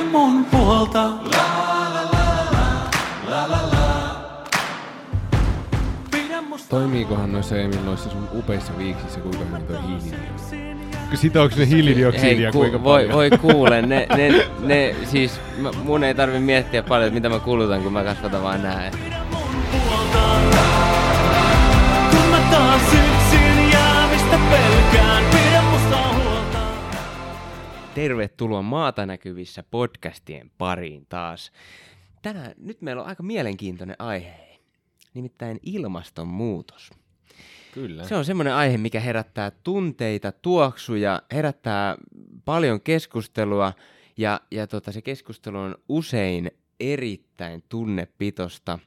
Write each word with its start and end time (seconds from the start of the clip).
pidä 0.00 0.12
mun 0.12 0.44
puolta. 0.44 1.10
Pidä 6.10 6.40
musta 6.42 6.68
Toimiikohan 6.68 7.32
noissa 7.32 7.56
Emil 7.56 7.80
noissa 7.84 8.10
sun 8.10 8.28
upeissa 8.32 8.78
viiksissä 8.78 9.20
kuinka 9.20 9.44
hyvin 9.44 9.62
toi 9.62 9.76
hiilidioksidi? 9.86 10.70
Sitooko 11.14 11.54
ne 11.58 11.68
hiilidioksidia 11.68 12.36
Hei, 12.36 12.52
ku, 12.52 12.58
kuinka 12.58 12.84
voi, 12.84 13.02
paljon? 13.02 13.16
voi 13.16 13.30
kuule, 13.30 13.82
ne, 13.82 14.06
ne, 14.16 14.46
ne, 14.60 14.94
siis 15.04 15.40
mä, 15.58 15.70
mun 15.84 16.04
ei 16.04 16.14
tarvi 16.14 16.38
miettiä 16.38 16.82
paljon, 16.82 17.06
että 17.06 17.14
mitä 17.14 17.28
mä 17.28 17.38
kulutan, 17.38 17.82
kun 17.82 17.92
mä 17.92 18.04
kasvatan 18.04 18.42
vaan 18.42 18.62
nää. 18.62 18.90
Tervetuloa 28.00 28.62
Maata 28.62 29.06
näkyvissä 29.06 29.62
podcastien 29.62 30.50
pariin 30.58 31.06
taas. 31.08 31.52
Tänään, 32.22 32.54
nyt 32.58 32.82
meillä 32.82 33.02
on 33.02 33.08
aika 33.08 33.22
mielenkiintoinen 33.22 33.96
aihe, 33.98 34.58
nimittäin 35.14 35.60
ilmastonmuutos. 35.62 36.90
Kyllä. 37.74 38.04
Se 38.04 38.16
on 38.16 38.24
semmoinen 38.24 38.54
aihe, 38.54 38.78
mikä 38.78 39.00
herättää 39.00 39.50
tunteita, 39.50 40.32
tuoksuja, 40.32 41.22
herättää 41.32 41.96
paljon 42.44 42.80
keskustelua 42.80 43.72
ja, 44.16 44.40
ja 44.50 44.66
tota, 44.66 44.92
se 44.92 45.02
keskustelu 45.02 45.58
on 45.58 45.74
usein 45.88 46.50
erittäin 46.80 47.62
tunnepitosta. 47.68 48.78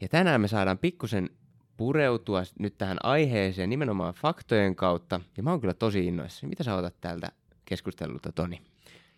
Ja 0.00 0.08
tänään 0.08 0.40
me 0.40 0.48
saadaan 0.48 0.78
pikkusen 0.78 1.30
pureutua 1.76 2.42
nyt 2.58 2.78
tähän 2.78 2.98
aiheeseen 3.02 3.70
nimenomaan 3.70 4.14
faktojen 4.14 4.76
kautta. 4.76 5.20
Ja 5.36 5.42
mä 5.42 5.50
oon 5.50 5.60
kyllä 5.60 5.74
tosi 5.74 6.06
innoissani. 6.06 6.50
Mitä 6.50 6.64
sä 6.64 6.74
otat 6.74 7.00
täältä 7.00 7.32
keskustelulta, 7.64 8.32
Toni? 8.32 8.60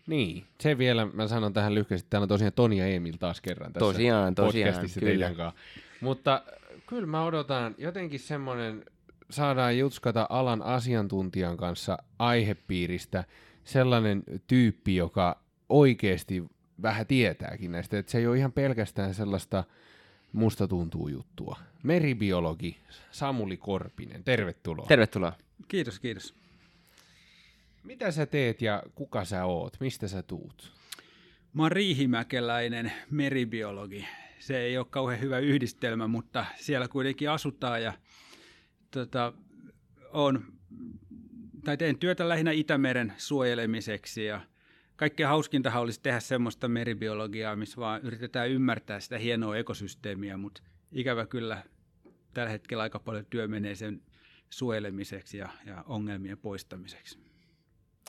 Niin, 0.07 0.45
se 0.59 0.77
vielä, 0.77 1.05
mä 1.13 1.27
sanon 1.27 1.53
tähän 1.53 1.75
lyhkäisesti, 1.75 2.09
täällä 2.09 2.23
on 2.23 2.29
tosiaan 2.29 2.53
Toni 2.53 2.77
ja 2.77 2.87
Emil 2.87 3.17
taas 3.19 3.41
kerran 3.41 3.73
tässä 3.73 3.85
Tosiaan, 3.85 4.35
tosiaan, 4.35 4.73
podcastissa 4.73 4.99
kyllä. 4.99 5.11
teidän 5.11 5.35
kanssa. 5.35 5.59
Mutta 6.01 6.43
kyllä 6.87 7.07
mä 7.07 7.23
odotan 7.23 7.75
jotenkin 7.77 8.19
semmoinen, 8.19 8.85
saadaan 9.29 9.77
jutskata 9.77 10.27
alan 10.29 10.61
asiantuntijan 10.61 11.57
kanssa 11.57 11.97
aihepiiristä 12.19 13.23
sellainen 13.63 14.23
tyyppi, 14.47 14.95
joka 14.95 15.39
oikeasti 15.69 16.43
vähän 16.81 17.07
tietääkin 17.07 17.71
näistä, 17.71 17.99
että 17.99 18.11
se 18.11 18.17
ei 18.17 18.27
ole 18.27 18.37
ihan 18.37 18.51
pelkästään 18.51 19.13
sellaista 19.13 19.63
musta 20.33 20.67
tuntuu 20.67 21.07
juttua. 21.07 21.59
Meribiologi 21.83 22.77
Samuli 23.11 23.57
Korpinen, 23.57 24.23
tervetuloa. 24.23 24.85
Tervetuloa. 24.87 25.33
Kiitos, 25.67 25.99
kiitos. 25.99 26.44
Mitä 27.85 28.11
sä 28.11 28.25
teet 28.25 28.61
ja 28.61 28.83
kuka 28.95 29.25
sä 29.25 29.45
oot? 29.45 29.77
Mistä 29.79 30.07
sä 30.07 30.23
tuut? 30.23 30.73
Mä 31.53 31.63
oon 31.63 31.71
riihimäkeläinen 31.71 32.91
meribiologi. 33.11 34.07
Se 34.39 34.57
ei 34.57 34.77
ole 34.77 34.85
kauhean 34.89 35.21
hyvä 35.21 35.39
yhdistelmä, 35.39 36.07
mutta 36.07 36.45
siellä 36.55 36.87
kuitenkin 36.87 37.29
asutaan 37.29 37.83
ja 37.83 37.93
tota, 38.91 39.33
on, 40.13 40.45
tai 41.63 41.77
teen 41.77 41.97
työtä 41.97 42.29
lähinnä 42.29 42.51
Itämeren 42.51 43.13
suojelemiseksi 43.17 44.25
ja 44.25 44.41
kaikkein 44.95 45.29
hauskintahan 45.29 45.81
olisi 45.81 46.01
tehdä 46.01 46.19
semmoista 46.19 46.67
meribiologiaa, 46.67 47.55
missä 47.55 47.77
vaan 47.77 48.01
yritetään 48.01 48.49
ymmärtää 48.49 48.99
sitä 48.99 49.17
hienoa 49.17 49.57
ekosysteemiä, 49.57 50.37
mutta 50.37 50.61
ikävä 50.91 51.25
kyllä 51.25 51.63
tällä 52.33 52.49
hetkellä 52.49 52.83
aika 52.83 52.99
paljon 52.99 53.25
työ 53.29 53.47
menee 53.47 53.75
sen 53.75 54.01
suojelemiseksi 54.49 55.37
ja, 55.37 55.49
ja 55.65 55.83
ongelmien 55.87 56.37
poistamiseksi. 56.37 57.24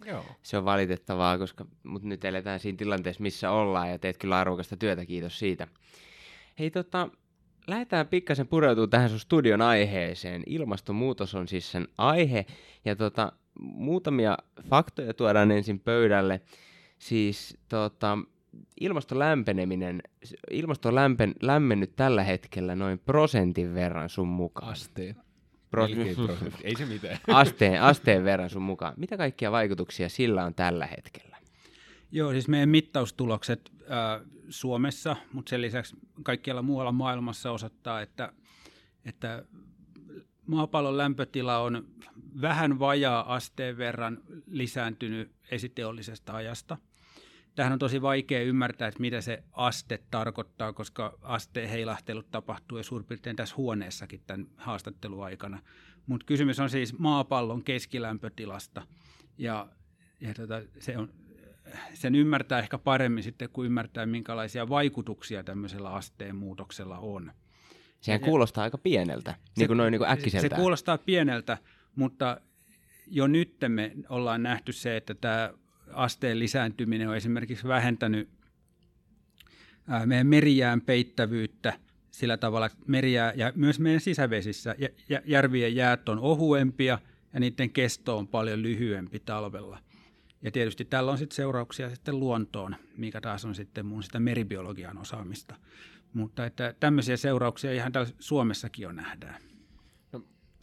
Joo. 0.04 0.24
Se 0.42 0.58
on 0.58 0.64
valitettavaa, 0.64 1.38
koska 1.38 1.64
mut 1.82 2.02
nyt 2.02 2.24
eletään 2.24 2.60
siinä 2.60 2.76
tilanteessa, 2.76 3.22
missä 3.22 3.50
ollaan 3.50 3.90
ja 3.90 3.98
teet 3.98 4.18
kyllä 4.18 4.38
arvokasta 4.38 4.76
työtä, 4.76 5.06
kiitos 5.06 5.38
siitä. 5.38 5.68
Hei 6.58 6.70
tota, 6.70 7.08
lähdetään 7.66 8.08
pikkasen 8.08 8.48
pureutumaan 8.48 8.90
tähän 8.90 9.10
sun 9.10 9.20
studion 9.20 9.62
aiheeseen. 9.62 10.42
Ilmastonmuutos 10.46 11.34
on 11.34 11.48
siis 11.48 11.72
sen 11.72 11.88
aihe 11.98 12.46
ja 12.84 12.96
tota, 12.96 13.32
muutamia 13.60 14.38
faktoja 14.70 15.14
tuodaan 15.14 15.50
ensin 15.50 15.80
pöydälle. 15.80 16.40
Siis 16.98 17.58
tota, 17.68 18.18
ilmaston 18.80 19.18
lämpeneminen, 19.18 20.02
ilmasto 20.50 20.88
on 20.88 20.94
lämpen, 20.94 21.34
lämmennyt 21.42 21.96
tällä 21.96 22.22
hetkellä 22.22 22.76
noin 22.76 22.98
prosentin 22.98 23.74
verran 23.74 24.08
sun 24.08 24.28
mukaan. 24.28 24.72
Asteet. 24.72 25.25
Prosentti. 25.70 26.22
Ei 26.62 26.76
se 26.76 26.86
mitään. 26.86 27.18
asteen, 27.34 27.82
asteen 27.82 28.24
verran 28.24 28.50
sun 28.50 28.62
mukaan. 28.62 28.94
Mitä 28.96 29.16
kaikkia 29.16 29.52
vaikutuksia 29.52 30.08
sillä 30.08 30.44
on 30.44 30.54
tällä 30.54 30.86
hetkellä? 30.86 31.36
Joo, 32.12 32.32
siis 32.32 32.48
meidän 32.48 32.68
mittaustulokset 32.68 33.72
ää, 33.88 34.20
Suomessa, 34.48 35.16
mutta 35.32 35.50
sen 35.50 35.62
lisäksi 35.62 35.96
kaikkialla 36.22 36.62
muualla 36.62 36.92
maailmassa 36.92 37.50
osoittaa, 37.50 38.00
että, 38.00 38.32
että 39.04 39.44
maapallon 40.46 40.98
lämpötila 40.98 41.58
on 41.58 41.88
vähän 42.40 42.78
vajaa 42.78 43.34
asteen 43.34 43.78
verran 43.78 44.18
lisääntynyt 44.50 45.30
esiteollisesta 45.50 46.32
ajasta. 46.32 46.76
Tähän 47.56 47.72
on 47.72 47.78
tosi 47.78 48.02
vaikea 48.02 48.42
ymmärtää, 48.42 48.88
että 48.88 49.00
mitä 49.00 49.20
se 49.20 49.42
aste 49.52 50.02
tarkoittaa, 50.10 50.72
koska 50.72 51.18
asteen 51.22 51.68
heilahtelut 51.68 52.30
tapahtuu 52.30 52.78
jo 52.78 52.84
suurin 52.84 53.06
piirtein 53.06 53.36
tässä 53.36 53.56
huoneessakin 53.56 54.20
tämän 54.26 54.46
haastatteluaikana. 54.56 55.62
Mutta 56.06 56.26
kysymys 56.26 56.60
on 56.60 56.70
siis 56.70 56.98
maapallon 56.98 57.64
keskilämpötilasta 57.64 58.82
ja, 59.38 59.68
ja 60.20 60.34
tota, 60.34 60.62
se 60.78 60.98
on, 60.98 61.10
sen 61.94 62.14
ymmärtää 62.14 62.58
ehkä 62.58 62.78
paremmin 62.78 63.24
sitten, 63.24 63.48
kun 63.50 63.66
ymmärtää, 63.66 64.06
minkälaisia 64.06 64.68
vaikutuksia 64.68 65.44
tämmöisellä 65.44 65.90
asteen 65.90 66.36
muutoksella 66.36 66.98
on. 66.98 67.32
Sehän 68.00 68.20
Ja- 68.20 68.24
kuulostaa 68.24 68.64
aika 68.64 68.78
pieneltä, 68.78 69.34
niin 69.56 69.66
kuin 69.66 69.76
noin 69.76 69.90
niin 69.90 70.02
kuin 70.20 70.40
se 70.40 70.48
kuulostaa 70.48 70.98
pieneltä, 70.98 71.58
mutta 71.94 72.40
jo 73.06 73.26
nyt 73.26 73.56
me 73.68 73.92
ollaan 74.08 74.42
nähty 74.42 74.72
se, 74.72 74.96
että 74.96 75.14
tämä 75.14 75.50
asteen 75.92 76.38
lisääntyminen 76.38 77.08
on 77.08 77.16
esimerkiksi 77.16 77.68
vähentänyt 77.68 78.28
meidän 80.06 80.26
merijään 80.26 80.80
peittävyyttä 80.80 81.78
sillä 82.10 82.36
tavalla, 82.36 82.66
että 82.66 82.78
merijää 82.86 83.32
ja 83.36 83.52
myös 83.54 83.80
meidän 83.80 84.00
sisävesissä 84.00 84.74
jä- 84.78 84.88
jä- 85.08 85.22
järvien 85.24 85.76
jäät 85.76 86.08
on 86.08 86.18
ohuempia 86.18 86.98
ja 87.32 87.40
niiden 87.40 87.70
kesto 87.70 88.18
on 88.18 88.28
paljon 88.28 88.62
lyhyempi 88.62 89.20
talvella. 89.20 89.78
Ja 90.42 90.50
tietysti 90.50 90.84
tällä 90.84 91.12
on 91.12 91.18
sitten 91.18 91.36
seurauksia 91.36 91.90
sitten 91.90 92.20
luontoon, 92.20 92.76
mikä 92.96 93.20
taas 93.20 93.44
on 93.44 93.54
sitten 93.54 93.86
mun 93.86 94.02
sitä 94.02 94.20
meribiologian 94.20 94.98
osaamista. 94.98 95.54
Mutta 96.12 96.46
että 96.46 96.74
tämmöisiä 96.80 97.16
seurauksia 97.16 97.72
ihan 97.72 97.92
täällä 97.92 98.12
Suomessakin 98.18 98.82
jo 98.82 98.92
nähdään. 98.92 99.42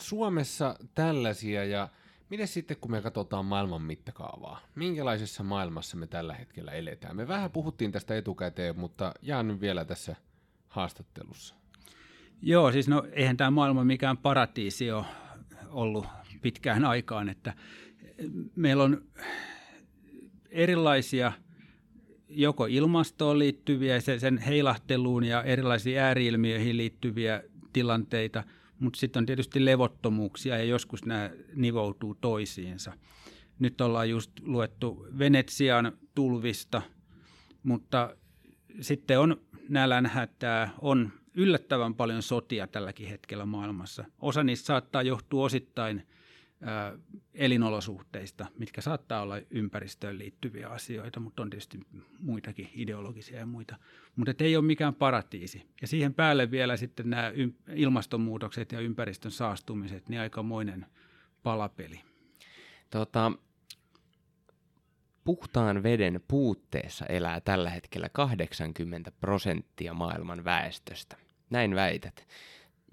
Suomessa 0.01 0.75
tällaisia 0.95 1.65
ja 1.65 1.89
miten 2.33 2.47
sitten 2.47 2.77
kun 2.81 2.91
me 2.91 3.01
katsotaan 3.01 3.45
maailman 3.45 3.81
mittakaavaa? 3.81 4.59
Minkälaisessa 4.75 5.43
maailmassa 5.43 5.97
me 5.97 6.07
tällä 6.07 6.33
hetkellä 6.33 6.71
eletään? 6.71 7.15
Me 7.15 7.27
vähän 7.27 7.51
puhuttiin 7.51 7.91
tästä 7.91 8.17
etukäteen, 8.17 8.79
mutta 8.79 9.13
jään 9.21 9.47
nyt 9.47 9.61
vielä 9.61 9.85
tässä 9.85 10.15
haastattelussa. 10.67 11.55
Joo, 12.41 12.71
siis 12.71 12.87
no 12.87 13.03
eihän 13.11 13.37
tämä 13.37 13.51
maailma 13.51 13.83
mikään 13.83 14.17
paratiisi 14.17 14.91
ole 14.91 15.05
ollut 15.69 16.05
pitkään 16.41 16.85
aikaan, 16.85 17.29
että 17.29 17.53
meillä 18.55 18.83
on 18.83 19.03
erilaisia 20.49 21.31
joko 22.29 22.65
ilmastoon 22.65 23.39
liittyviä, 23.39 23.99
se- 23.99 24.19
sen 24.19 24.37
heilahteluun 24.37 25.23
ja 25.23 25.43
erilaisiin 25.43 25.99
ääriilmiöihin 25.99 26.77
liittyviä 26.77 27.43
tilanteita, 27.73 28.43
mutta 28.83 28.99
sitten 28.99 29.21
on 29.21 29.25
tietysti 29.25 29.65
levottomuuksia 29.65 30.57
ja 30.57 30.63
joskus 30.63 31.05
nämä 31.05 31.29
nivoutuu 31.55 32.15
toisiinsa. 32.15 32.93
Nyt 33.59 33.81
ollaan 33.81 34.09
just 34.09 34.31
luettu 34.41 35.07
Venetsian 35.17 35.91
tulvista, 36.15 36.81
mutta 37.63 38.15
sitten 38.81 39.19
on 39.19 39.41
nälänhätää, 39.69 40.73
on 40.81 41.11
yllättävän 41.35 41.95
paljon 41.95 42.21
sotia 42.21 42.67
tälläkin 42.67 43.09
hetkellä 43.09 43.45
maailmassa. 43.45 44.05
Osa 44.19 44.43
niistä 44.43 44.65
saattaa 44.65 45.01
johtua 45.01 45.45
osittain 45.45 46.07
elinolosuhteista, 47.33 48.45
mitkä 48.57 48.81
saattaa 48.81 49.21
olla 49.21 49.35
ympäristöön 49.49 50.19
liittyviä 50.19 50.69
asioita, 50.69 51.19
mutta 51.19 51.41
on 51.41 51.49
tietysti 51.49 51.79
muitakin 52.19 52.69
ideologisia 52.73 53.39
ja 53.39 53.45
muita. 53.45 53.75
Mutta 54.15 54.43
ei 54.43 54.55
ole 54.55 54.65
mikään 54.65 54.95
paratiisi. 54.95 55.65
Ja 55.81 55.87
siihen 55.87 56.13
päälle 56.13 56.51
vielä 56.51 56.77
sitten 56.77 57.09
nämä 57.09 57.31
ilmastonmuutokset 57.75 58.71
ja 58.71 58.79
ympäristön 58.79 59.31
saastumiset, 59.31 60.09
niin 60.09 60.21
aikamoinen 60.21 60.85
palapeli. 61.43 62.01
Tota, 62.89 63.31
puhtaan 65.23 65.83
veden 65.83 66.21
puutteessa 66.27 67.05
elää 67.05 67.41
tällä 67.41 67.69
hetkellä 67.69 68.09
80 68.09 69.11
prosenttia 69.11 69.93
maailman 69.93 70.43
väestöstä. 70.43 71.17
Näin 71.49 71.75
väität. 71.75 72.27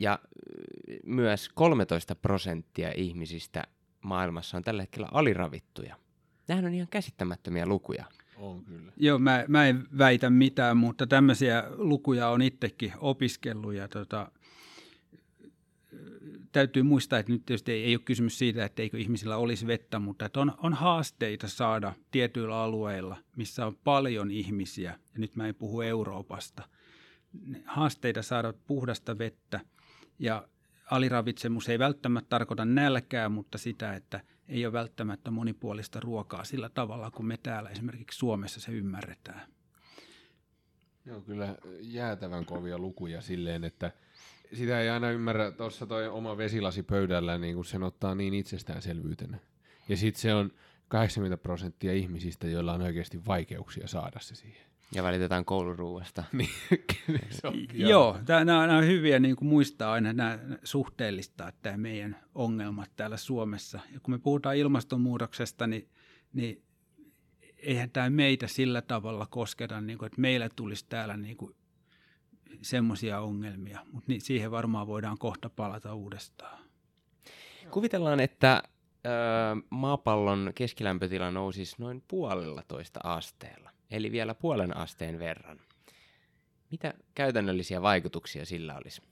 Ja 0.00 0.18
ö, 0.22 0.94
myös 1.06 1.48
13 1.48 2.14
prosenttia 2.14 2.92
ihmisistä 2.96 3.64
maailmassa 4.00 4.56
on 4.56 4.62
tällä 4.62 4.82
hetkellä 4.82 5.08
aliravittuja. 5.12 5.96
Nämähän 6.48 6.64
on 6.64 6.74
ihan 6.74 6.88
käsittämättömiä 6.88 7.66
lukuja. 7.66 8.04
On 8.36 8.64
kyllä. 8.64 8.92
Joo, 8.96 9.18
mä, 9.18 9.44
mä 9.48 9.66
en 9.66 9.86
väitä 9.98 10.30
mitään, 10.30 10.76
mutta 10.76 11.06
tämmöisiä 11.06 11.64
lukuja 11.76 12.28
on 12.28 12.42
itsekin 12.42 12.92
opiskellut 12.98 13.74
ja 13.74 13.88
tota, 13.88 14.32
täytyy 16.52 16.82
muistaa, 16.82 17.18
että 17.18 17.32
nyt 17.32 17.46
tietysti 17.46 17.72
ei, 17.72 17.84
ei 17.84 17.94
ole 17.94 18.02
kysymys 18.04 18.38
siitä, 18.38 18.64
että 18.64 18.82
eikö 18.82 18.98
ihmisillä 18.98 19.36
olisi 19.36 19.66
vettä, 19.66 19.98
mutta 19.98 20.26
että 20.26 20.40
on, 20.40 20.54
on 20.58 20.74
haasteita 20.74 21.48
saada 21.48 21.92
tietyillä 22.10 22.56
alueilla, 22.56 23.16
missä 23.36 23.66
on 23.66 23.76
paljon 23.84 24.30
ihmisiä, 24.30 24.98
ja 25.14 25.20
nyt 25.20 25.36
mä 25.36 25.48
en 25.48 25.54
puhu 25.54 25.80
Euroopasta, 25.80 26.62
haasteita 27.64 28.22
saada 28.22 28.52
puhdasta 28.66 29.18
vettä, 29.18 29.60
ja 30.20 30.48
aliravitsemus 30.90 31.68
ei 31.68 31.78
välttämättä 31.78 32.28
tarkoita 32.28 32.64
nälkää, 32.64 33.28
mutta 33.28 33.58
sitä, 33.58 33.94
että 33.94 34.20
ei 34.48 34.66
ole 34.66 34.72
välttämättä 34.72 35.30
monipuolista 35.30 36.00
ruokaa 36.00 36.44
sillä 36.44 36.68
tavalla, 36.68 37.10
kun 37.10 37.26
me 37.26 37.36
täällä 37.42 37.70
esimerkiksi 37.70 38.18
Suomessa 38.18 38.60
se 38.60 38.72
ymmärretään. 38.72 39.40
Joo, 41.06 41.20
kyllä 41.20 41.56
jäätävän 41.80 42.44
kovia 42.44 42.78
lukuja 42.78 43.20
silleen, 43.20 43.64
että 43.64 43.92
sitä 44.52 44.80
ei 44.80 44.88
aina 44.88 45.10
ymmärrä, 45.10 45.50
tuossa 45.50 45.86
toi 45.86 46.08
oma 46.08 46.36
vesilasi 46.36 46.82
pöydällä, 46.82 47.38
niin 47.38 47.54
kun 47.54 47.64
sen 47.64 47.82
ottaa 47.82 48.14
niin 48.14 48.34
itsestäänselvyytenä. 48.34 49.38
Ja 49.88 49.96
sitten 49.96 50.22
se 50.22 50.34
on 50.34 50.52
80 50.88 51.42
prosenttia 51.42 51.92
ihmisistä, 51.92 52.46
joilla 52.46 52.72
on 52.72 52.82
oikeasti 52.82 53.26
vaikeuksia 53.26 53.88
saada 53.88 54.20
se 54.20 54.34
siihen. 54.34 54.69
Ja 54.94 55.02
välitetään 55.02 55.44
kouluruuasta. 55.44 56.24
Niin, 56.32 56.48
Joo, 57.74 58.18
nämä 58.44 58.76
on 58.78 58.86
hyviä 58.86 59.18
niin 59.18 59.36
kuin 59.36 59.48
muistaa 59.48 59.92
aina 59.92 60.12
nämä 60.12 60.38
suhteellistaa 60.64 61.52
tämä 61.62 61.76
meidän 61.76 62.16
ongelmat 62.34 62.90
täällä 62.96 63.16
Suomessa. 63.16 63.80
Ja 63.92 64.00
kun 64.00 64.14
me 64.14 64.18
puhutaan 64.18 64.56
ilmastonmuutoksesta, 64.56 65.66
niin, 65.66 65.88
niin 66.32 66.62
eihän 67.56 67.90
tämä 67.90 68.10
meitä 68.10 68.46
sillä 68.46 68.82
tavalla 68.82 69.26
kosketa, 69.30 69.80
niin 69.80 69.98
kuin, 69.98 70.06
että 70.06 70.20
meillä 70.20 70.48
tulisi 70.56 70.86
täällä 70.88 71.16
niin 71.16 71.36
kuin 71.36 71.54
semmoisia 72.62 73.20
ongelmia, 73.20 73.80
mutta 73.92 74.04
niin, 74.08 74.20
siihen 74.20 74.50
varmaan 74.50 74.86
voidaan 74.86 75.18
kohta 75.18 75.50
palata 75.50 75.94
uudestaan. 75.94 76.64
Kuvitellaan, 77.70 78.20
että 78.20 78.62
ö, 79.06 79.10
maapallon 79.70 80.52
keskilämpötila 80.54 81.30
nousisi 81.30 81.76
noin 81.78 82.02
puolella 82.08 82.62
toista 82.68 83.00
asteella, 83.04 83.70
eli 83.90 84.12
vielä 84.12 84.34
puolen 84.34 84.76
asteen 84.76 85.18
verran. 85.18 85.60
Mitä 86.70 86.94
käytännöllisiä 87.14 87.82
vaikutuksia 87.82 88.44
sillä 88.44 88.76
olisi? 88.76 89.02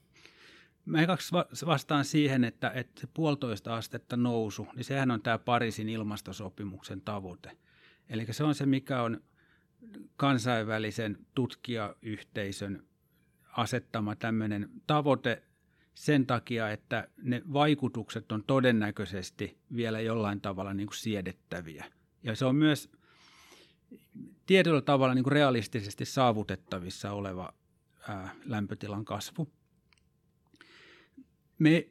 Mä 0.85 1.03
ekaksi 1.03 1.35
vastaan 1.67 2.05
siihen, 2.05 2.45
että, 2.45 2.71
että 2.71 3.01
se 3.01 3.09
puolitoista 3.15 3.77
astetta 3.77 4.17
nousu, 4.17 4.69
niin 4.75 4.85
sehän 4.85 5.11
on 5.11 5.23
tämä 5.23 5.39
Pariisin 5.39 5.89
ilmastosopimuksen 5.89 7.01
tavoite. 7.01 7.51
Eli 8.09 8.27
se 8.31 8.45
on 8.45 8.55
se, 8.55 8.67
mikä 8.67 9.03
on 9.03 9.21
kansainvälisen 10.17 11.19
tutkijayhteisön 11.35 12.85
asettama 13.57 14.17
tämmöinen 14.17 14.71
tavoite 14.87 15.43
sen 15.95 16.27
takia, 16.27 16.71
että 16.71 17.09
ne 17.23 17.43
vaikutukset 17.53 18.33
on 18.33 18.45
todennäköisesti 18.45 19.59
vielä 19.77 20.01
jollain 20.01 20.41
tavalla 20.41 20.75
niin 20.75 20.87
kuin 20.87 20.97
siedettäviä. 20.97 21.85
Ja 22.23 22.37
se 22.37 22.45
on 22.45 22.57
myös 22.57 22.91
tietyllä 24.49 24.81
tavalla 24.81 25.15
niin 25.15 25.23
kuin 25.23 25.33
realistisesti 25.33 26.05
saavutettavissa 26.05 27.13
oleva 27.13 27.53
ää, 28.09 28.35
lämpötilan 28.45 29.05
kasvu. 29.05 29.49
Me 31.59 31.87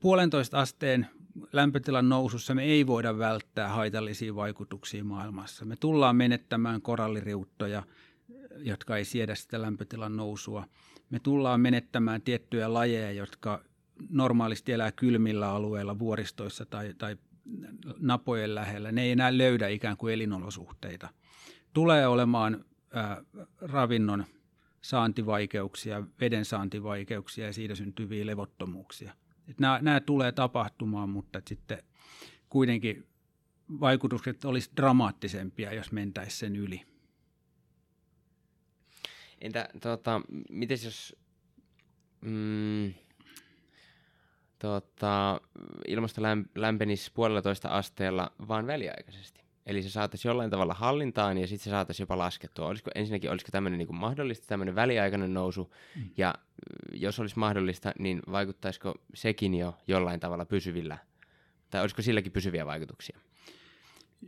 puolentoista 0.00 0.60
asteen 0.60 1.06
lämpötilan 1.52 2.08
nousussa 2.08 2.54
me 2.54 2.62
ei 2.62 2.86
voida 2.86 3.18
välttää 3.18 3.68
haitallisia 3.68 4.34
vaikutuksia 4.34 5.04
maailmassa. 5.04 5.64
Me 5.64 5.76
tullaan 5.76 6.16
menettämään 6.16 6.82
koralliriuttoja, 6.82 7.82
jotka 8.56 8.96
ei 8.96 9.04
siedä 9.04 9.34
sitä 9.34 9.62
lämpötilan 9.62 10.16
nousua. 10.16 10.66
Me 11.10 11.20
tullaan 11.20 11.60
menettämään 11.60 12.22
tiettyjä 12.22 12.72
lajeja, 12.72 13.12
jotka 13.12 13.64
normaalisti 14.10 14.72
elää 14.72 14.92
kylmillä 14.92 15.50
alueilla, 15.50 15.98
vuoristoissa 15.98 16.66
tai, 16.66 16.94
tai 16.98 17.16
napojen 17.98 18.54
lähellä. 18.54 18.92
Ne 18.92 19.02
ei 19.02 19.10
enää 19.10 19.38
löydä 19.38 19.68
ikään 19.68 19.96
kuin 19.96 20.14
elinolosuhteita. 20.14 21.08
Tulee 21.72 22.06
olemaan 22.06 22.64
ää, 22.92 23.22
ravinnon 23.60 24.24
saantivaikeuksia, 24.82 26.02
veden 26.20 26.44
saantivaikeuksia 26.44 27.46
ja 27.46 27.52
siitä 27.52 27.74
syntyviä 27.74 28.26
levottomuuksia. 28.26 29.14
Et 29.48 29.60
nämä, 29.60 29.78
nämä 29.82 30.00
tulee 30.00 30.32
tapahtumaan, 30.32 31.08
mutta 31.08 31.42
sitten 31.48 31.82
kuitenkin 32.48 33.06
vaikutukset 33.80 34.44
olisi 34.44 34.70
dramaattisempia, 34.76 35.74
jos 35.74 35.92
mentäisiin 35.92 36.38
sen 36.38 36.56
yli. 36.56 36.82
Entä 39.40 39.68
tota, 39.80 40.20
miten 40.50 40.78
jos 40.84 41.16
mm, 42.20 42.94
tota, 44.58 45.40
ilmasto 45.88 46.22
lämpenisi 46.54 47.10
puolella 47.14 47.42
asteella 47.68 48.32
vaan 48.48 48.66
väliaikaisesti? 48.66 49.39
Eli 49.66 49.82
se 49.82 49.90
saataisiin 49.90 50.30
jollain 50.30 50.50
tavalla 50.50 50.74
hallintaan 50.74 51.38
ja 51.38 51.46
sitten 51.46 51.64
se 51.64 51.70
saataisiin 51.70 52.02
jopa 52.04 52.18
laskettua. 52.18 52.66
Olisiko, 52.66 52.90
ensinnäkin, 52.94 53.30
olisiko 53.30 53.48
tämmöinen 53.52 53.78
niin 53.78 53.94
mahdollista, 53.94 54.46
tämmöinen 54.46 54.74
väliaikainen 54.74 55.34
nousu, 55.34 55.74
mm. 55.96 56.10
ja 56.16 56.34
jos 56.92 57.20
olisi 57.20 57.38
mahdollista, 57.38 57.92
niin 57.98 58.22
vaikuttaisiko 58.32 58.94
sekin 59.14 59.54
jo 59.54 59.78
jollain 59.86 60.20
tavalla 60.20 60.44
pysyvillä, 60.44 60.98
tai 61.70 61.80
olisiko 61.80 62.02
silläkin 62.02 62.32
pysyviä 62.32 62.66
vaikutuksia? 62.66 63.18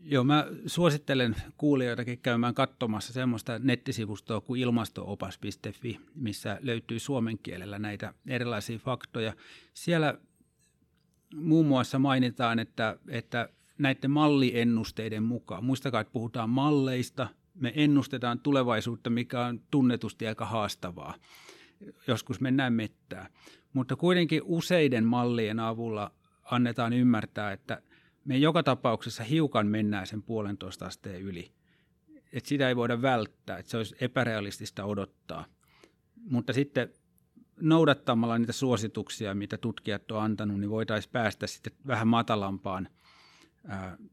Joo, 0.05 0.25
mä 0.25 0.46
suosittelen 0.67 1.37
kuulijoitakin 1.56 2.19
käymään 2.19 2.55
katsomassa 2.55 3.12
semmoista 3.12 3.58
nettisivustoa 3.58 4.40
kuin 4.40 4.61
ilmastoopas.fi, 4.61 6.00
missä 6.14 6.58
löytyy 6.61 6.99
suomen 6.99 7.38
kielellä 7.38 7.79
näitä 7.79 8.14
erilaisia 8.26 8.79
faktoja. 8.79 9.32
Siellä 9.75 10.19
muun 11.34 11.67
muassa 11.67 11.99
mainitaan, 11.99 12.58
että, 12.58 12.96
että 13.08 13.49
näiden 13.82 14.11
malliennusteiden 14.11 15.23
mukaan, 15.23 15.64
muistakaa, 15.64 16.00
että 16.00 16.12
puhutaan 16.12 16.50
malleista, 16.50 17.29
me 17.55 17.73
ennustetaan 17.76 18.40
tulevaisuutta, 18.40 19.11
mikä 19.11 19.46
on 19.46 19.61
tunnetusti 19.70 20.26
aika 20.26 20.46
haastavaa. 20.46 21.14
Joskus 22.06 22.40
mennään 22.40 22.73
mettää. 22.73 23.29
Mutta 23.73 23.96
kuitenkin 23.96 24.43
useiden 24.44 25.05
mallien 25.05 25.61
avulla 25.61 26.12
annetaan 26.44 26.93
ymmärtää, 26.93 27.52
että 27.52 27.82
me 28.25 28.37
joka 28.37 28.62
tapauksessa 28.62 29.25
hiukan 29.25 29.67
mennään 29.67 30.06
sen 30.06 30.23
puolentoista 30.23 30.86
asteen 30.86 31.22
yli. 31.22 31.53
Että 32.32 32.48
sitä 32.48 32.69
ei 32.69 32.77
voida 32.77 33.03
välttää, 33.03 33.58
että 33.58 33.70
se 33.70 33.77
olisi 33.77 33.96
epärealistista 34.01 34.84
odottaa. 34.84 35.44
Mutta 36.31 36.53
sitten 36.53 36.89
noudattamalla 37.60 38.39
niitä 38.39 38.53
suosituksia, 38.53 39.34
mitä 39.34 39.58
tutkijat 39.58 40.10
on 40.10 40.22
antanut, 40.22 40.60
niin 40.60 40.70
voitaisiin 40.70 41.12
päästä 41.12 41.46
sitten 41.46 41.72
vähän 41.86 42.08
matalampaan 42.08 42.89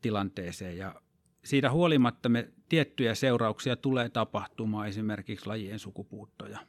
tilanteeseen. 0.02 0.78
Ja 0.78 1.02
siitä 1.44 1.72
huolimatta 1.72 2.30
me 2.30 2.50
tiettyjä 2.70 3.16
seurauksia 3.16 3.76
tulee 3.76 4.10
tapahtumaan, 4.10 4.88
esimerkiksi 4.88 5.48
lajien 5.48 5.80
sukupuuttoja. 5.80 6.60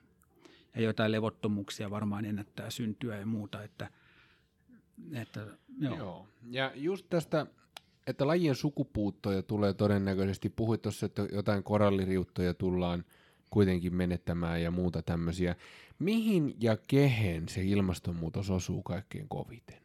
Ja 0.74 0.82
jotain 0.82 1.12
levottomuuksia 1.12 1.90
varmaan 1.90 2.24
ennättää 2.24 2.70
syntyä 2.70 3.16
ja 3.16 3.26
muuta, 3.26 3.62
että– 3.62 3.90
että, 5.12 5.46
joo. 5.78 5.96
joo. 5.96 6.28
Ja 6.50 6.72
just 6.74 7.06
tästä, 7.10 7.46
että 8.06 8.26
lajien 8.26 8.54
sukupuuttoja 8.54 9.42
tulee 9.42 9.74
todennäköisesti, 9.74 10.48
puhuit 10.48 10.82
tuossa, 10.82 11.06
että 11.06 11.28
jotain 11.32 11.62
koralliriuttoja 11.62 12.54
tullaan 12.54 13.04
kuitenkin 13.50 13.94
menettämään 13.94 14.62
ja 14.62 14.70
muuta 14.70 15.02
tämmöisiä. 15.02 15.56
Mihin 15.98 16.56
ja 16.60 16.76
kehen 16.76 17.48
se 17.48 17.62
ilmastonmuutos 17.62 18.50
osuu 18.50 18.82
kaikkein 18.82 19.28
koviten? 19.28 19.80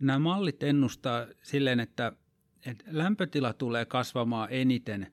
Nämä 0.00 0.18
mallit 0.18 0.62
ennustaa 0.62 1.26
silleen, 1.42 1.80
että, 1.80 2.12
että 2.66 2.84
lämpötila 2.90 3.52
tulee 3.52 3.84
kasvamaan 3.84 4.48
eniten 4.50 5.12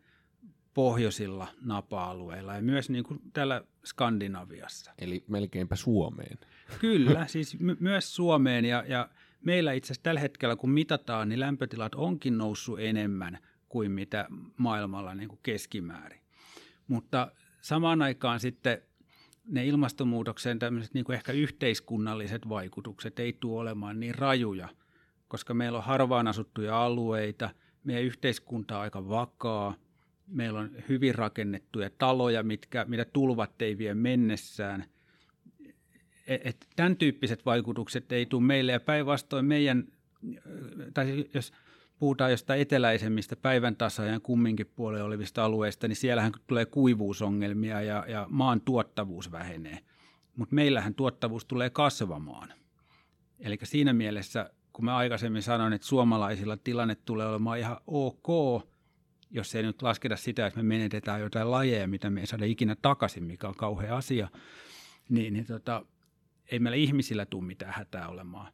pohjoisilla 0.73 1.47
napa-alueilla 1.61 2.55
ja 2.55 2.61
myös 2.61 2.89
niin 2.89 3.03
kuin 3.03 3.21
täällä 3.33 3.63
Skandinaviassa. 3.85 4.91
Eli 4.99 5.23
melkeinpä 5.27 5.75
Suomeen. 5.75 6.37
Kyllä, 6.79 7.27
siis 7.27 7.59
my- 7.59 7.77
myös 7.79 8.15
Suomeen 8.15 8.65
ja, 8.65 8.83
ja 8.87 9.09
meillä 9.41 9.73
itse 9.73 9.87
asiassa 9.87 10.03
tällä 10.03 10.19
hetkellä 10.19 10.55
kun 10.55 10.71
mitataan, 10.71 11.29
niin 11.29 11.39
lämpötilat 11.39 11.95
onkin 11.95 12.37
noussut 12.37 12.79
enemmän 12.79 13.39
kuin 13.69 13.91
mitä 13.91 14.27
maailmalla 14.57 15.15
niin 15.15 15.29
kuin 15.29 15.39
keskimäärin. 15.43 16.21
Mutta 16.87 17.31
samaan 17.61 18.01
aikaan 18.01 18.39
sitten 18.39 18.81
ne 19.47 19.65
ilmastonmuutoksen 19.65 20.59
tämmöiset 20.59 20.93
niin 20.93 21.05
kuin 21.05 21.15
ehkä 21.15 21.31
yhteiskunnalliset 21.31 22.49
vaikutukset 22.49 23.19
ei 23.19 23.33
tule 23.33 23.61
olemaan 23.61 23.99
niin 23.99 24.15
rajuja, 24.15 24.69
koska 25.27 25.53
meillä 25.53 25.77
on 25.77 25.83
harvaan 25.83 26.27
asuttuja 26.27 26.83
alueita, 26.83 27.49
meidän 27.83 28.03
yhteiskunta 28.03 28.75
on 28.75 28.81
aika 28.81 29.09
vakaa, 29.09 29.75
meillä 30.27 30.59
on 30.59 30.71
hyvin 30.89 31.15
rakennettuja 31.15 31.89
taloja, 31.89 32.43
mitkä, 32.43 32.85
mitä 32.87 33.05
tulvat 33.05 33.61
ei 33.61 33.77
vie 33.77 33.93
mennessään– 33.93 34.85
että 36.27 36.67
tämän 36.75 36.97
tyyppiset 36.97 37.45
vaikutukset 37.45 38.11
ei 38.11 38.25
tule 38.25 38.43
meille 38.43 38.71
ja 38.71 38.79
päinvastoin 38.79 39.45
meidän, 39.45 39.87
tai 40.93 41.25
jos 41.33 41.53
puhutaan 41.99 42.31
jostain 42.31 42.61
eteläisemmistä 42.61 43.35
päivän 43.35 43.75
tasaajan 43.75 44.21
kumminkin 44.21 44.71
puolella 44.75 45.05
olevista 45.05 45.45
alueista, 45.45 45.87
niin 45.87 45.95
siellähän 45.95 46.31
tulee 46.47 46.65
kuivuusongelmia 46.65 47.81
ja, 47.81 48.05
ja 48.07 48.27
maan 48.29 48.61
tuottavuus 48.61 49.31
vähenee. 49.31 49.79
Mutta 50.35 50.55
meillähän 50.55 50.95
tuottavuus 50.95 51.45
tulee 51.45 51.69
kasvamaan. 51.69 52.53
Eli 53.39 53.57
siinä 53.63 53.93
mielessä, 53.93 54.49
kun 54.73 54.85
mä 54.85 54.97
aikaisemmin 54.97 55.41
sanoin, 55.41 55.73
että 55.73 55.87
suomalaisilla 55.87 56.57
tilanne 56.57 56.95
tulee 56.95 57.27
olemaan 57.27 57.59
ihan 57.59 57.77
ok, 57.87 58.27
jos 59.31 59.55
ei 59.55 59.63
nyt 59.63 59.81
lasketa 59.81 60.15
sitä, 60.15 60.47
että 60.47 60.59
me 60.59 60.63
menetetään 60.63 61.21
jotain 61.21 61.51
lajeja, 61.51 61.87
mitä 61.87 62.09
me 62.09 62.19
ei 62.19 62.27
saada 62.27 62.45
ikinä 62.45 62.75
takaisin, 62.81 63.23
mikä 63.23 63.47
on 63.47 63.55
kauhea 63.55 63.97
asia, 63.97 64.27
niin, 65.09 65.33
niin 65.33 65.45
tota, 65.45 65.85
ei 66.51 66.59
meillä 66.59 66.77
ihmisillä 66.77 67.25
tule 67.25 67.43
mitään 67.45 67.73
hätää 67.73 68.07
olemaan 68.07 68.53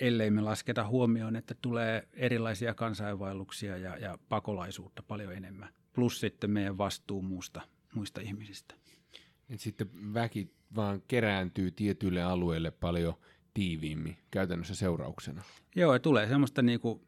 ellei 0.00 0.30
me 0.30 0.40
lasketa 0.40 0.86
huomioon, 0.86 1.36
että 1.36 1.54
tulee 1.62 2.08
erilaisia 2.12 2.74
kansainvaelluksia 2.74 3.76
ja, 3.76 3.96
ja 3.96 4.18
pakolaisuutta 4.28 5.02
paljon 5.02 5.32
enemmän. 5.32 5.68
Plus 5.92 6.20
sitten 6.20 6.50
meidän 6.50 6.78
vastuu 6.78 7.22
muusta, 7.22 7.60
muista 7.94 8.20
ihmisistä. 8.20 8.74
Et 9.50 9.60
sitten 9.60 10.14
väki 10.14 10.50
vaan 10.76 11.02
kerääntyy 11.08 11.70
tietyille 11.70 12.22
alueille 12.22 12.70
paljon 12.70 13.14
tiiviimmin 13.54 14.16
käytännössä 14.30 14.74
seurauksena. 14.74 15.42
Joo, 15.76 15.92
ja 15.92 15.98
tulee 15.98 16.28
semmoista 16.28 16.62
niinku 16.62 17.02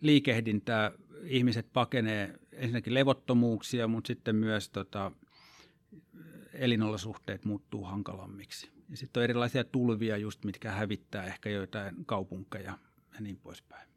liikehdintää. 0.00 0.92
Ihmiset 1.24 1.66
pakenee 1.72 2.34
ensinnäkin 2.52 2.94
levottomuuksia, 2.94 3.88
mutta 3.88 4.06
sitten 4.06 4.36
myös 4.36 4.68
tota, 4.68 5.12
elinolosuhteet 6.52 7.44
muuttuu 7.44 7.84
hankalammiksi. 7.84 8.75
Ja 8.90 8.96
sitten 8.96 9.20
on 9.20 9.24
erilaisia 9.24 9.64
tulvia 9.64 10.16
just, 10.16 10.44
mitkä 10.44 10.70
hävittää 10.70 11.24
ehkä 11.24 11.50
joitain 11.50 12.04
kaupunkeja 12.06 12.78
ja 13.14 13.20
niin 13.20 13.36
poispäin. 13.36 13.88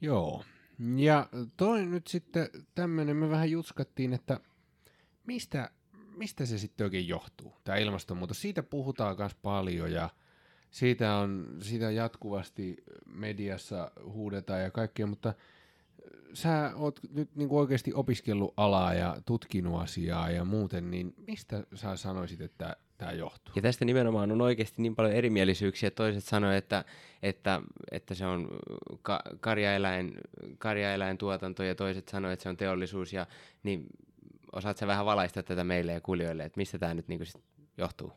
Joo. 0.00 0.44
Ja 0.96 1.28
toi 1.56 1.86
nyt 1.86 2.06
sitten 2.06 2.48
tämmöinen, 2.74 3.16
me 3.16 3.30
vähän 3.30 3.50
jutskattiin, 3.50 4.12
että 4.12 4.40
mistä, 5.26 5.70
mistä 6.16 6.46
se 6.46 6.58
sitten 6.58 6.84
oikein 6.84 7.08
johtuu, 7.08 7.56
tämä 7.64 7.78
ilmastonmuutos. 7.78 8.40
Siitä 8.40 8.62
puhutaan 8.62 9.16
myös 9.18 9.34
paljon 9.34 9.92
ja 9.92 10.10
siitä 10.70 11.16
on 11.16 11.56
siitä 11.62 11.90
jatkuvasti 11.90 12.76
mediassa 13.06 13.90
huudetaan 14.04 14.62
ja 14.62 14.70
kaikkea, 14.70 15.06
mutta 15.06 15.34
sä 16.32 16.72
oot 16.74 17.00
nyt 17.10 17.36
niin 17.36 17.48
kuin 17.48 17.58
oikeasti 17.58 17.92
opiskellut 17.94 18.54
alaa 18.56 18.94
ja 18.94 19.16
tutkinut 19.26 19.80
asiaa 19.80 20.30
ja 20.30 20.44
muuten, 20.44 20.90
niin 20.90 21.14
mistä 21.26 21.64
sä 21.74 21.96
sanoisit, 21.96 22.40
että 22.40 22.76
tämä 22.98 23.12
johtuu? 23.12 23.52
Ja 23.56 23.62
tästä 23.62 23.84
nimenomaan 23.84 24.32
on 24.32 24.40
oikeasti 24.40 24.82
niin 24.82 24.96
paljon 24.96 25.14
erimielisyyksiä. 25.14 25.90
Toiset 25.90 26.24
sanoivat, 26.24 26.56
että, 26.56 26.84
että, 27.22 27.62
että 27.90 28.14
se 28.14 28.26
on 28.26 28.48
ka- 29.02 29.22
karjaeläin, 29.40 30.14
karjaeläintuotanto 30.58 31.62
ja 31.62 31.74
toiset 31.74 32.08
sanoivat, 32.08 32.32
että 32.32 32.42
se 32.42 32.48
on 32.48 32.56
teollisuus. 32.56 33.12
Ja, 33.12 33.26
niin 33.62 33.86
osaatko 34.52 34.86
vähän 34.86 35.06
valaista 35.06 35.42
tätä 35.42 35.64
meille 35.64 35.92
ja 35.92 36.00
kuulijoille, 36.00 36.44
että 36.44 36.58
mistä 36.58 36.78
tämä 36.78 36.94
nyt 36.94 37.08
niin 37.08 37.18
kuin 37.18 37.42
johtuu? 37.78 38.12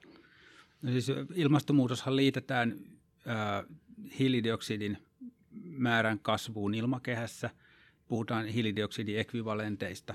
No 0.81 0.91
siis 0.91 1.11
ilmastonmuutoshan 1.35 2.15
liitetään 2.15 2.75
äh, 3.27 3.65
hiilidioksidin 4.19 4.97
määrän 5.63 6.19
kasvuun 6.19 6.75
ilmakehässä– 6.75 7.49
puhutaan 8.11 8.45
hiilidioksidiekvivalenteista, 8.45 10.13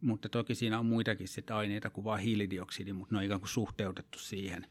mutta 0.00 0.28
toki 0.28 0.54
siinä 0.54 0.78
on 0.78 0.86
muitakin 0.86 1.28
sitä 1.28 1.56
aineita 1.56 1.90
kuin 1.90 2.04
vain 2.04 2.22
hiilidioksidi, 2.22 2.92
mutta 2.92 3.14
ne 3.14 3.18
on 3.18 3.24
ikään 3.24 3.40
kuin 3.40 3.48
suhteutettu 3.48 4.18
siihen. 4.18 4.66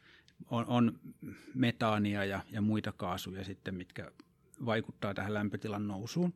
On, 0.49 0.65
on 0.67 0.99
metaania 1.53 2.25
ja, 2.25 2.41
ja 2.51 2.61
muita 2.61 2.91
kaasuja 2.91 3.43
sitten, 3.43 3.75
mitkä 3.75 4.11
vaikuttaa 4.65 5.13
tähän 5.13 5.33
lämpötilan 5.33 5.87
nousuun. 5.87 6.33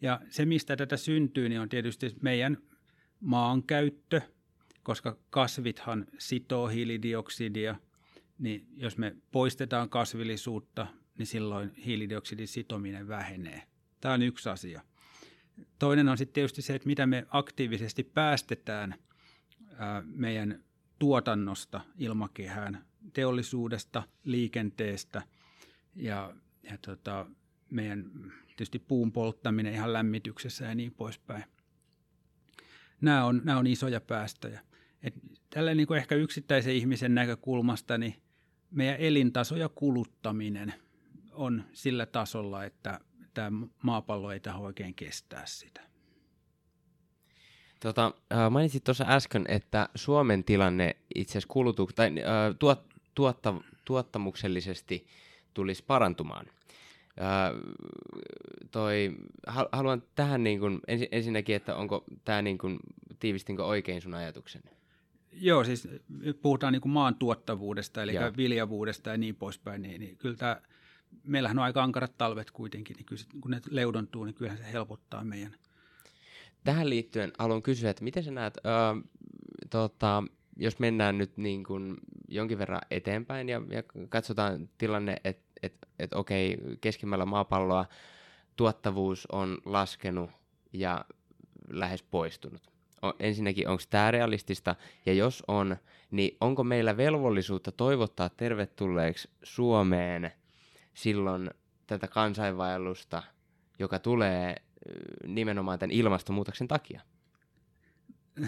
Ja 0.00 0.20
se, 0.30 0.44
mistä 0.44 0.76
tätä 0.76 0.96
syntyy, 0.96 1.48
niin 1.48 1.60
on 1.60 1.68
tietysti 1.68 2.16
meidän 2.22 2.58
maankäyttö, 3.20 4.20
koska 4.82 5.18
kasvithan 5.30 6.06
sitoo 6.18 6.68
hiilidioksidia, 6.68 7.76
niin 8.38 8.66
jos 8.72 8.98
me 8.98 9.16
poistetaan 9.32 9.88
kasvillisuutta, 9.88 10.86
niin 11.18 11.26
silloin 11.26 11.74
hiilidioksidin 11.74 12.48
sitominen 12.48 13.08
vähenee. 13.08 13.62
Tämä 14.00 14.14
on 14.14 14.22
yksi 14.22 14.48
asia. 14.48 14.82
Toinen 15.78 16.08
on 16.08 16.18
sitten 16.18 16.34
tietysti 16.34 16.62
se, 16.62 16.74
että 16.74 16.86
mitä 16.86 17.06
me 17.06 17.26
aktiivisesti 17.30 18.04
päästetään 18.04 18.94
meidän 20.04 20.64
tuotannosta 20.98 21.80
ilmakehään, 21.98 22.84
teollisuudesta, 23.12 24.02
liikenteestä 24.24 25.22
ja, 25.94 26.34
ja 26.62 26.78
tota, 26.78 27.26
meidän 27.70 28.10
tietysti 28.46 28.78
puun 28.78 29.12
polttaminen 29.12 29.74
ihan 29.74 29.92
lämmityksessä 29.92 30.64
ja 30.64 30.74
niin 30.74 30.94
poispäin. 30.94 31.44
Nämä 33.00 33.24
on, 33.24 33.40
nämä 33.44 33.58
on 33.58 33.66
isoja 33.66 34.00
päästöjä. 34.00 34.60
Et 35.02 35.14
tällä 35.50 35.74
niin 35.74 35.86
kuin 35.86 35.98
ehkä 35.98 36.14
yksittäisen 36.14 36.74
ihmisen 36.74 37.14
näkökulmasta 37.14 37.98
niin 37.98 38.14
meidän 38.70 38.96
elintaso 38.96 39.56
ja 39.56 39.68
kuluttaminen 39.68 40.74
on 41.32 41.64
sillä 41.72 42.06
tasolla, 42.06 42.64
että 42.64 43.00
tämä 43.36 43.66
maapallo 43.82 44.32
ei 44.32 44.40
tähän 44.40 44.60
oikein 44.60 44.94
kestää 44.94 45.46
sitä. 45.46 45.80
Tota, 47.80 48.12
äh, 48.32 48.50
mainitsit 48.50 48.84
tuossa 48.84 49.04
äsken, 49.08 49.44
että 49.48 49.88
Suomen 49.94 50.44
tilanne 50.44 50.96
itse 51.14 51.32
asiassa 51.32 51.52
kulutu- 51.52 51.90
tai, 51.94 52.08
äh, 52.08 52.56
tuot, 52.58 52.86
tuotta, 53.14 53.54
tuottamuksellisesti 53.84 55.06
tulisi 55.54 55.84
parantumaan. 55.86 56.46
Äh, 57.20 57.52
toi, 58.70 59.16
haluan 59.72 60.02
tähän 60.14 60.44
niin 60.44 60.60
kun, 60.60 60.80
ensi, 60.88 61.08
ensinnäkin, 61.12 61.56
että 61.56 61.76
onko 61.76 62.04
tämä 62.24 62.42
niin 62.42 62.58
kun, 62.58 62.78
tiivistinkö 63.20 63.64
oikein 63.64 64.02
sun 64.02 64.14
ajatuksen? 64.14 64.62
Joo, 65.32 65.64
siis 65.64 65.88
puhutaan 66.42 66.72
niin 66.72 66.90
maan 66.90 67.14
tuottavuudesta, 67.14 68.02
eli 68.02 68.14
Joo. 68.14 68.32
viljavuudesta 68.36 69.10
ja 69.10 69.16
niin 69.16 69.36
poispäin, 69.36 69.82
niin, 69.82 70.00
niin 70.00 70.16
kyllä 70.16 70.36
tämä 70.36 70.60
meillähän 71.24 71.58
on 71.58 71.64
aika 71.64 71.82
ankarat 71.82 72.18
talvet 72.18 72.50
kuitenkin, 72.50 72.96
niin 72.96 73.06
kyllä, 73.06 73.22
kun 73.40 73.50
ne 73.50 73.60
leudontuu, 73.70 74.24
niin 74.24 74.34
kyllähän 74.34 74.58
se 74.58 74.72
helpottaa 74.72 75.24
meidän. 75.24 75.56
Tähän 76.64 76.90
liittyen 76.90 77.32
haluan 77.38 77.62
kysyä, 77.62 77.90
että 77.90 78.04
miten 78.04 78.24
sä 78.24 78.30
näet, 78.30 78.58
öö, 78.66 78.72
tota, 79.70 80.22
jos 80.56 80.78
mennään 80.78 81.18
nyt 81.18 81.36
niin 81.36 81.64
kuin 81.64 81.96
jonkin 82.28 82.58
verran 82.58 82.80
eteenpäin 82.90 83.48
ja, 83.48 83.62
ja 83.70 83.82
katsotaan 84.08 84.68
tilanne, 84.78 85.16
että 85.24 85.46
et, 85.62 85.74
et, 85.98 86.12
okei, 86.14 86.58
keskimmällä 86.80 87.26
maapalloa 87.26 87.86
tuottavuus 88.56 89.26
on 89.26 89.58
laskenut 89.64 90.30
ja 90.72 91.04
lähes 91.68 92.02
poistunut. 92.02 92.62
O, 93.04 93.12
ensinnäkin, 93.18 93.68
onko 93.68 93.82
tämä 93.90 94.10
realistista, 94.10 94.74
ja 95.06 95.12
jos 95.12 95.42
on, 95.48 95.76
niin 96.10 96.36
onko 96.40 96.64
meillä 96.64 96.96
velvollisuutta 96.96 97.72
toivottaa 97.72 98.28
tervetulleeksi 98.28 99.30
Suomeen– 99.42 100.32
silloin 100.96 101.50
tätä 101.86 102.08
kansainvaellusta, 102.08 103.22
joka 103.78 103.98
tulee 103.98 104.56
nimenomaan 105.26 105.78
tämän 105.78 105.90
ilmastonmuutoksen 105.90 106.68
takia? 106.68 107.00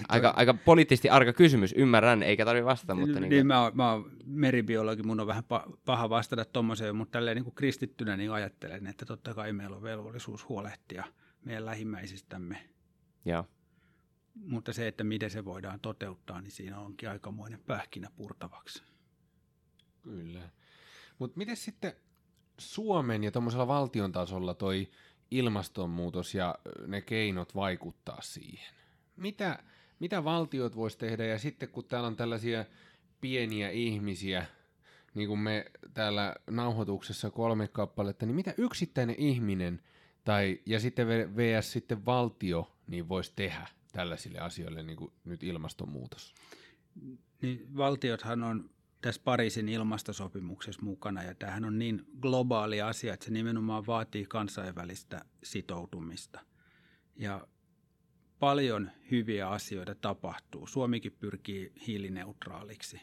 Aika, 0.09 0.35
aika 0.37 0.55
poliittisesti 0.55 1.11
arka 1.11 1.33
kysymys, 1.33 1.75
ymmärrän, 1.77 2.23
eikä 2.23 2.45
tarvitse 2.45 2.65
vastata. 2.65 2.95
Mutta 2.95 3.21
niin, 3.21 3.31
niin 3.31 3.47
mä, 3.47 3.63
oon, 3.63 3.73
mä 3.77 3.93
oon 3.93 4.11
meribiologi, 4.25 5.03
mun 5.03 5.21
on 5.21 5.27
vähän 5.27 5.45
paha 5.85 6.11
vastata 6.11 6.45
tuommoiseen, 6.45 6.97
mutta 6.97 7.13
tälleen 7.13 7.35
niin 7.35 7.45
kuin 7.45 7.55
kristittynä 7.55 8.17
niin 8.17 8.33
ajattelen, 8.33 8.87
että 8.87 9.07
totta 9.07 9.35
kai 9.35 9.53
meillä 9.53 9.77
on 9.77 9.83
velvollisuus 9.83 10.49
huolehtia 10.49 11.05
meidän 11.45 11.67
lähimmäisistämme. 11.67 12.69
Joo. 13.25 13.45
Mutta 14.35 14.73
se, 14.73 14.89
että 14.89 15.05
miten 15.05 15.31
se 15.31 15.45
voidaan 15.45 15.81
toteuttaa, 15.81 16.41
niin 16.41 16.51
siinä 16.51 16.79
onkin 16.79 17.11
aikamoinen 17.11 17.61
pähkinä 17.67 18.11
purtavaksi. 18.17 18.83
Kyllä. 20.03 20.51
Mutta 21.19 21.39
miten 21.39 21.57
sitten 21.57 21.93
Suomen 22.59 23.25
ja 23.25 23.31
tuommoisella 23.31 23.69
valtion 23.69 24.13
tasolla 24.13 24.55
toi 24.55 24.89
ilmastonmuutos 25.31 26.35
ja 26.35 26.55
ne 26.87 27.01
keinot 27.01 27.55
vaikuttaa 27.55 28.19
siihen? 28.23 28.75
Mitä, 29.17 29.63
mitä 30.01 30.25
valtiot 30.25 30.77
vois 30.77 30.97
tehdä 30.97 31.25
ja 31.25 31.39
sitten 31.39 31.69
kun 31.69 31.85
täällä 31.85 32.07
on 32.07 32.17
tällaisia 32.17 32.65
pieniä 33.21 33.71
ihmisiä, 33.71 34.47
niin 35.15 35.29
kuin 35.29 35.41
me 35.41 35.65
täällä 35.95 36.35
nauhoituksessa 36.51 37.31
kolme 37.31 37.69
kappaletta, 37.69 38.27
niin 38.27 38.37
mitä 38.37 38.55
yksittäinen 38.59 39.17
ihminen 39.19 39.83
tai, 40.25 40.61
ja 40.67 40.81
sitten 40.81 41.37
VS 41.37 41.73
sitten 41.73 42.07
valtio 42.07 42.77
niin 42.87 43.09
voisi 43.09 43.33
tehdä 43.37 43.69
tällaisille 43.93 44.39
asioille, 44.39 44.83
niin 44.83 44.97
kuin 44.97 45.13
nyt 45.25 45.43
ilmastonmuutos? 45.43 46.35
Niin 47.43 47.77
valtiothan 47.77 48.43
on 48.43 48.71
tässä 49.01 49.21
Pariisin 49.25 49.69
ilmastosopimuksessa 49.69 50.83
mukana. 50.83 51.23
Ja 51.23 51.35
tämähän 51.35 51.65
on 51.65 51.79
niin 51.79 52.07
globaali 52.21 52.83
asia, 52.83 53.15
että 53.15 53.27
se 53.27 53.33
nimenomaan 53.33 53.87
vaatii 53.87 54.27
kansainvälistä 54.27 55.25
sitoutumista. 55.45 56.41
Ja 57.17 57.47
paljon 58.39 58.91
hyviä 59.11 59.49
asioita 59.49 59.95
tapahtuu. 59.95 60.67
Suomikin 60.67 61.13
pyrkii 61.13 61.73
hiilineutraaliksi. 61.87 63.01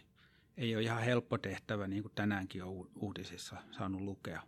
Ei 0.58 0.75
ole 0.75 0.84
ihan 0.84 1.04
helppo 1.04 1.38
tehtävä, 1.38 1.88
niin 1.88 2.02
kuin 2.02 2.16
tänäänkin 2.16 2.64
on 2.64 2.90
uutisissa 2.96 3.58
saanut 3.72 4.02
lukea. 4.02 4.42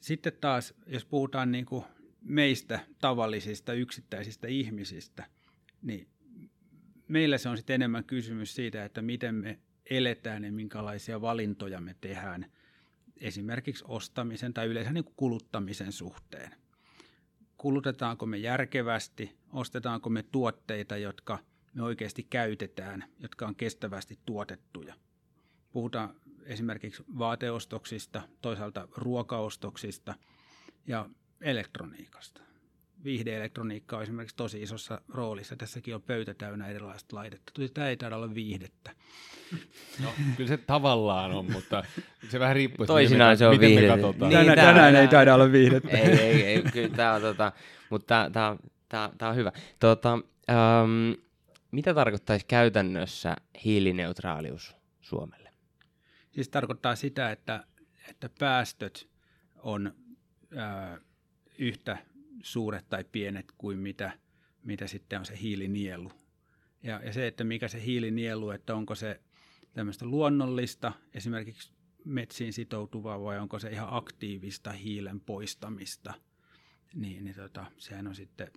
Sitten 0.00 0.32
taas, 0.40 0.74
jos 0.86 1.04
puhutaan 1.04 1.52
niin 1.52 1.66
kuin 1.66 1.84
meistä 2.22 2.80
tavallisista 2.98 3.72
yksittäisistä 3.72 4.48
ihmisistä, 4.48 5.26
niin 5.82 6.08
meillä 7.14 7.38
se 7.38 7.48
on 7.48 7.56
sitten 7.56 7.74
enemmän 7.74 8.04
kysymys 8.04 8.54
siitä, 8.54 8.84
että 8.84 9.02
miten 9.02 9.34
me 9.34 9.58
eletään 9.90 10.44
ja 10.44 10.52
minkälaisia 10.52 11.20
valintoja 11.20 11.80
me 11.80 11.96
tehdään 12.00 12.46
esimerkiksi 13.16 13.84
ostamisen 13.88 14.54
tai 14.54 14.66
yleensä 14.66 14.92
niin 14.92 15.04
kuin 15.04 15.14
kuluttamisen 15.16 15.92
suhteen. 15.92 16.50
Kulutetaanko 17.56 18.26
me 18.26 18.36
järkevästi, 18.38 19.36
ostetaanko 19.52 20.10
me 20.10 20.22
tuotteita, 20.22 20.96
jotka 20.96 21.38
me 21.74 21.82
oikeasti 21.82 22.22
käytetään, 22.30 23.04
jotka 23.18 23.46
on 23.46 23.54
kestävästi 23.54 24.18
tuotettuja. 24.26 24.94
Puhutaan 25.72 26.14
esimerkiksi 26.44 27.02
vaateostoksista, 27.18 28.22
toisaalta 28.42 28.88
ruokaostoksista 28.96 30.14
ja 30.86 31.08
elektroniikasta. 31.40 32.53
Viihdeelektroniikka 33.04 33.96
on 33.96 34.02
esimerkiksi 34.02 34.36
tosi 34.36 34.62
isossa 34.62 35.00
roolissa. 35.08 35.56
Tässäkin 35.56 35.94
on 35.94 36.02
pöytä 36.02 36.34
täynnä 36.34 36.68
erilaista 36.68 37.16
laitetta. 37.16 37.52
Tämä 37.74 37.88
ei 37.88 37.96
taida 37.96 38.16
olla 38.16 38.34
viihdettä. 38.34 38.90
No, 40.02 40.12
kyllä 40.36 40.48
se 40.48 40.56
tavallaan 40.56 41.32
on, 41.32 41.52
mutta 41.52 41.84
se 42.30 42.40
vähän 42.40 42.56
riippuu, 42.56 42.84
että 42.84 42.92
Toisinaan 42.92 43.28
miten 43.30 43.38
se 43.38 43.46
on 43.46 43.54
miten 43.54 43.70
me 43.70 43.80
viihdettä. 43.80 44.02
katsotaan. 44.02 44.30
Niin, 44.30 44.38
Tänään, 44.40 44.56
tää- 44.58 44.74
tänään 44.74 44.96
ei 44.96 45.08
taida 45.08 45.34
olla 45.34 45.52
viihdettä. 45.52 45.88
ei, 45.98 46.10
ei, 46.20 46.42
ei, 46.42 46.62
kyllä 46.72 46.88
tämä 46.96 47.14
on, 47.14 47.20
tota, 47.22 47.52
mutta 47.90 48.30
tämä 48.32 48.56
tää, 48.88 49.10
tää 49.18 49.28
on 49.28 49.36
hyvä. 49.36 49.52
Tota, 49.80 50.12
ähm, 50.50 51.12
mitä 51.70 51.94
tarkoittaisi 51.94 52.46
käytännössä 52.46 53.36
hiilineutraalius 53.64 54.76
Suomelle? 55.00 55.50
Siis 56.32 56.48
tarkoittaa 56.48 56.96
sitä, 56.96 57.30
että, 57.30 57.64
että 58.10 58.30
päästöt 58.38 59.08
on 59.62 59.94
ää, 60.56 60.98
yhtä 61.58 61.98
suuret 62.44 62.88
tai 62.88 63.04
pienet 63.04 63.52
kuin 63.58 63.78
mitä, 63.78 64.18
mitä 64.62 64.86
sitten 64.86 65.18
on 65.18 65.26
se 65.26 65.40
hiilinielu. 65.40 66.10
Ja, 66.82 67.00
ja 67.04 67.12
se, 67.12 67.26
että 67.26 67.44
mikä 67.44 67.68
se 67.68 67.84
hiilinielu, 67.84 68.50
että 68.50 68.74
onko 68.74 68.94
se 68.94 69.20
tämmöistä 69.72 70.06
luonnollista, 70.06 70.92
esimerkiksi 71.14 71.72
metsiin 72.04 72.52
sitoutuvaa 72.52 73.22
vai 73.22 73.38
onko 73.38 73.58
se 73.58 73.70
ihan 73.70 73.88
aktiivista 73.90 74.72
hiilen 74.72 75.20
poistamista, 75.20 76.14
niin, 76.94 77.24
niin 77.24 77.36
tota, 77.36 77.66
sehän 77.78 78.06
on 78.06 78.14
sitten 78.14 78.48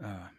ää, 0.00 0.30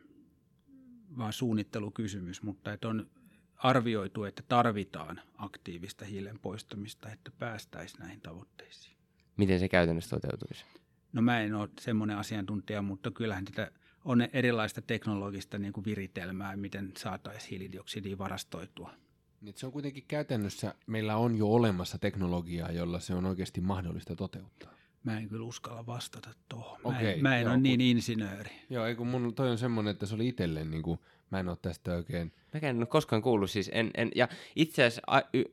vaan 1.17 1.33
suunnittelukysymys, 1.33 2.41
mutta 2.41 2.73
että 2.73 2.87
on 2.87 3.09
arvioitu, 3.55 4.23
että 4.23 4.43
tarvitaan 4.47 5.21
aktiivista 5.37 6.05
hiilen 6.05 6.39
poistamista, 6.39 7.11
että 7.11 7.31
päästäisiin 7.39 7.99
näihin 7.99 8.21
tavoitteisiin. 8.21 8.97
Miten 9.37 9.59
se 9.59 9.69
käytännössä 9.69 10.15
toteutuisi? 10.15 10.65
No 11.13 11.21
mä 11.21 11.41
en 11.41 11.55
ole 11.55 11.69
semmoinen 11.79 12.17
asiantuntija, 12.17 12.81
mutta 12.81 13.11
kyllähän 13.11 13.45
tätä 13.45 13.71
on 14.05 14.21
erilaista 14.33 14.81
teknologista 14.81 15.57
niin 15.57 15.73
kuin 15.73 15.85
viritelmää, 15.85 16.57
miten 16.57 16.91
saataisiin 16.97 17.49
hiilidioksidia 17.49 18.17
varastoitua. 18.17 18.93
Niin, 19.41 19.53
Se 19.57 19.65
on 19.65 19.71
kuitenkin 19.71 20.03
käytännössä, 20.07 20.75
meillä 20.87 21.17
on 21.17 21.37
jo 21.37 21.47
olemassa 21.47 21.97
teknologiaa, 21.97 22.71
jolla 22.71 22.99
se 22.99 23.13
on 23.13 23.25
oikeasti 23.25 23.61
mahdollista 23.61 24.15
toteuttaa. 24.15 24.71
Mä 25.03 25.17
en 25.17 25.29
kyllä 25.29 25.45
uskalla 25.45 25.85
vastata 25.85 26.29
tuohon. 26.49 26.93
Mä 26.93 26.99
en, 26.99 27.21
mä 27.21 27.35
en 27.37 27.41
joo, 27.41 27.51
ole 27.51 27.59
niin 27.59 27.81
insinööri. 27.81 28.51
Joo, 28.69 28.85
ei 28.85 28.95
kun 28.95 29.07
mun 29.07 29.35
toi 29.35 29.49
on 29.49 29.57
semmoinen, 29.57 29.91
että 29.91 30.05
se 30.05 30.15
oli 30.15 30.27
itselleen, 30.27 30.71
niin 30.71 30.83
kuin, 30.83 30.99
mä 31.31 31.39
en 31.39 31.49
ole 31.49 31.57
tästä 31.61 31.95
oikein, 31.95 32.33
Mäkään 32.53 32.75
en 32.75 32.81
ole 32.81 32.85
koskaan 32.85 33.21
kuullut 33.21 33.51
siis. 33.51 33.69
En, 33.73 33.91
en, 33.97 34.11
ja 34.15 34.27
itse 34.55 34.83
asiassa 34.83 35.01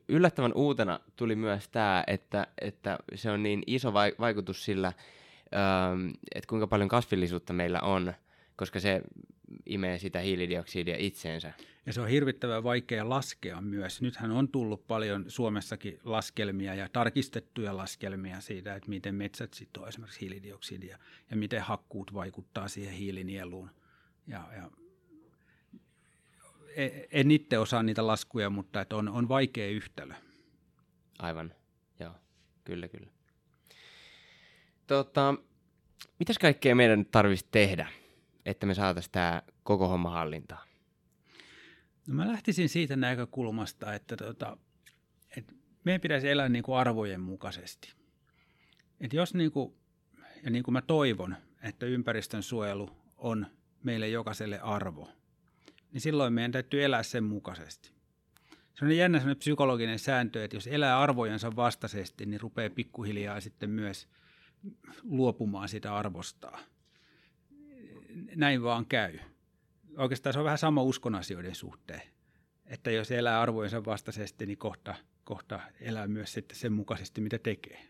yllättävän 0.09 0.53
uutena 0.53 0.99
tuli 1.15 1.35
myös 1.35 1.69
tämä, 1.69 2.03
että, 2.07 2.47
että 2.61 2.99
se 3.15 3.31
on 3.31 3.43
niin 3.43 3.63
iso 3.67 3.93
vai- 3.93 4.15
vaikutus 4.19 4.65
sillä, 4.65 4.93
ähm, 5.55 6.09
että 6.35 6.47
kuinka 6.47 6.67
paljon 6.67 6.89
kasvillisuutta 6.89 7.53
meillä 7.53 7.79
on, 7.79 8.13
koska 8.55 8.79
se 8.79 9.01
imee 9.65 9.99
sitä 9.99 10.19
hiilidioksidia 10.19 10.95
itseensä. 10.97 11.53
Ja 11.85 11.93
se 11.93 12.01
on 12.01 12.07
hirvittävän 12.07 12.63
vaikea 12.63 13.09
laskea 13.09 13.61
myös. 13.61 14.01
Nythän 14.01 14.31
on 14.31 14.47
tullut 14.47 14.87
paljon 14.87 15.25
Suomessakin 15.27 15.99
laskelmia 16.03 16.75
ja 16.75 16.89
tarkistettuja 16.93 17.77
laskelmia 17.77 18.41
siitä, 18.41 18.75
että 18.75 18.89
miten 18.89 19.15
metsät 19.15 19.53
sitoo 19.53 19.87
esimerkiksi 19.87 20.21
hiilidioksidia 20.21 20.99
ja 21.31 21.37
miten 21.37 21.61
hakkuut 21.61 22.13
vaikuttaa 22.13 22.67
siihen 22.67 22.93
hiilinieluun. 22.93 23.69
Ja, 24.27 24.47
ja 24.55 24.71
e- 26.75 27.07
en 27.11 27.31
itse 27.31 27.57
osaa 27.57 27.83
niitä 27.83 28.07
laskuja, 28.07 28.49
mutta 28.49 28.81
että 28.81 28.95
on, 28.95 29.09
on 29.09 29.29
vaikea 29.29 29.69
yhtälö. 29.69 30.13
Aivan, 31.19 31.53
joo, 31.99 32.13
kyllä 32.63 32.87
kyllä. 32.87 33.09
Tota, 34.87 35.35
mitäs 36.19 36.37
kaikkea 36.37 36.75
meidän 36.75 36.99
nyt 36.99 37.11
tarvitsisi 37.11 37.49
tehdä, 37.51 37.87
että 38.45 38.65
me 38.65 38.73
saataisiin 38.73 39.11
tämä 39.11 39.41
koko 39.63 39.87
homma 39.87 40.09
hallintaan? 40.09 40.67
No 42.07 42.15
mä 42.15 42.27
lähtisin 42.27 42.69
siitä 42.69 42.95
näkökulmasta, 42.95 43.93
että, 43.93 44.17
tota, 44.17 44.57
että 45.37 45.53
meidän 45.83 46.01
pitäisi 46.01 46.29
elää 46.29 46.49
niin 46.49 46.63
kuin 46.63 46.77
arvojen 46.77 47.21
mukaisesti. 47.21 47.93
Et 49.01 49.13
jos 49.13 49.33
niin 49.33 49.51
kuin, 49.51 49.73
ja 50.43 50.49
niin 50.49 50.63
kuin 50.63 50.73
mä 50.73 50.81
toivon, 50.81 51.35
että 51.63 51.85
ympäristön 51.85 52.43
suojelu 52.43 52.89
on 53.17 53.47
meille 53.83 54.07
jokaiselle 54.07 54.59
arvo, 54.59 55.09
niin 55.91 56.01
silloin 56.01 56.33
meidän 56.33 56.51
täytyy 56.51 56.83
elää 56.83 57.03
sen 57.03 57.23
mukaisesti. 57.23 57.91
Se 58.73 58.85
on 58.85 58.97
jännä 58.97 59.35
psykologinen 59.35 59.99
sääntö, 59.99 60.43
että 60.43 60.57
jos 60.57 60.67
elää 60.67 60.99
arvojensa 60.99 61.55
vastaisesti, 61.55 62.25
niin 62.25 62.41
rupeaa 62.41 62.69
pikkuhiljaa 62.69 63.41
sitten 63.41 63.69
myös 63.69 64.07
luopumaan 65.03 65.69
sitä 65.69 65.95
arvostaa. 65.95 66.59
Näin 68.35 68.63
vaan 68.63 68.85
käy 68.85 69.19
oikeastaan 69.97 70.33
se 70.33 70.39
on 70.39 70.45
vähän 70.45 70.57
sama 70.57 70.81
uskonasioiden 70.81 71.55
suhteen. 71.55 72.01
Että 72.65 72.91
jos 72.91 73.11
elää 73.11 73.41
arvojensa 73.41 73.85
vastaisesti, 73.85 74.45
niin 74.45 74.57
kohta, 74.57 74.95
kohta 75.23 75.59
elää 75.79 76.07
myös 76.07 76.33
sitten 76.33 76.57
sen 76.57 76.73
mukaisesti, 76.73 77.21
mitä 77.21 77.39
tekee. 77.39 77.87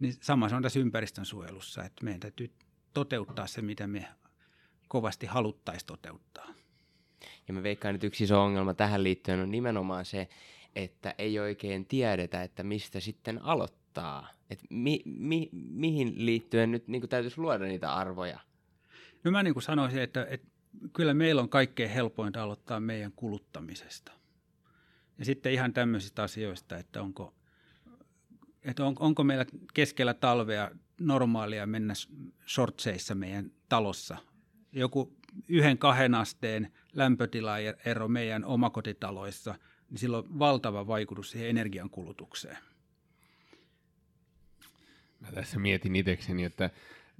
Niin 0.00 0.14
sama 0.20 0.48
se 0.48 0.56
on 0.56 0.62
tässä 0.62 0.80
ympäristön 0.80 1.24
suojelussa, 1.24 1.84
että 1.84 2.04
meidän 2.04 2.20
täytyy 2.20 2.50
toteuttaa 2.94 3.46
se, 3.46 3.62
mitä 3.62 3.86
me 3.86 4.08
kovasti 4.88 5.26
haluttaisiin 5.26 5.86
toteuttaa. 5.86 6.54
Ja 7.48 7.54
mä 7.54 7.62
veikkaan, 7.62 7.94
että 7.94 8.06
yksi 8.06 8.24
iso 8.24 8.42
ongelma 8.42 8.74
tähän 8.74 9.04
liittyen 9.04 9.40
on 9.40 9.50
nimenomaan 9.50 10.04
se, 10.04 10.28
että 10.76 11.14
ei 11.18 11.38
oikein 11.38 11.86
tiedetä, 11.86 12.42
että 12.42 12.62
mistä 12.62 13.00
sitten 13.00 13.42
aloittaa. 13.42 14.28
Et 14.50 14.60
mi, 14.70 15.00
mi, 15.04 15.48
mihin 15.52 16.26
liittyen 16.26 16.70
nyt 16.70 16.88
niin 16.88 17.08
täytyisi 17.08 17.40
luoda 17.40 17.64
niitä 17.64 17.94
arvoja. 17.94 18.40
No 19.24 19.30
mä 19.30 19.42
niin 19.42 19.54
kuin 19.54 19.62
sanoisin, 19.62 20.02
että, 20.02 20.26
että 20.30 20.46
kyllä 20.92 21.14
meillä 21.14 21.42
on 21.42 21.48
kaikkein 21.48 21.90
helpointa 21.90 22.42
aloittaa 22.42 22.80
meidän 22.80 23.12
kuluttamisesta. 23.12 24.12
Ja 25.18 25.24
sitten 25.24 25.52
ihan 25.52 25.72
tämmöisistä 25.72 26.22
asioista, 26.22 26.76
että 26.76 27.02
onko, 27.02 27.34
että 28.62 28.84
on, 28.84 28.94
onko 28.98 29.24
meillä 29.24 29.46
keskellä 29.74 30.14
talvea 30.14 30.70
normaalia 31.00 31.66
mennä 31.66 31.94
shortseissa 32.48 33.14
meidän 33.14 33.50
talossa. 33.68 34.16
Joku 34.72 35.12
yhden 35.48 35.78
kahden 35.78 36.14
asteen 36.14 36.72
lämpötilaero 36.92 38.08
meidän 38.08 38.44
omakotitaloissa, 38.44 39.54
niin 39.90 39.98
sillä 39.98 40.18
on 40.18 40.38
valtava 40.38 40.86
vaikutus 40.86 41.30
siihen 41.30 41.48
energiankulutukseen. 41.48 42.58
Mä 45.20 45.28
tässä 45.34 45.58
mietin 45.58 45.96
itsekseni, 45.96 46.44
että 46.44 46.70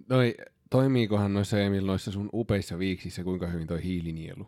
toi, 0.09 0.35
toimiikohan 0.71 1.35
noissa 1.35 1.61
Emil 1.61 1.87
noissa 1.87 2.11
sun 2.13 2.31
upeissa 2.33 2.79
viiksissä 2.79 3.25
kuinka 3.25 3.47
hyvin 3.47 3.67
toi 3.67 3.83
hiilinielu? 3.83 4.47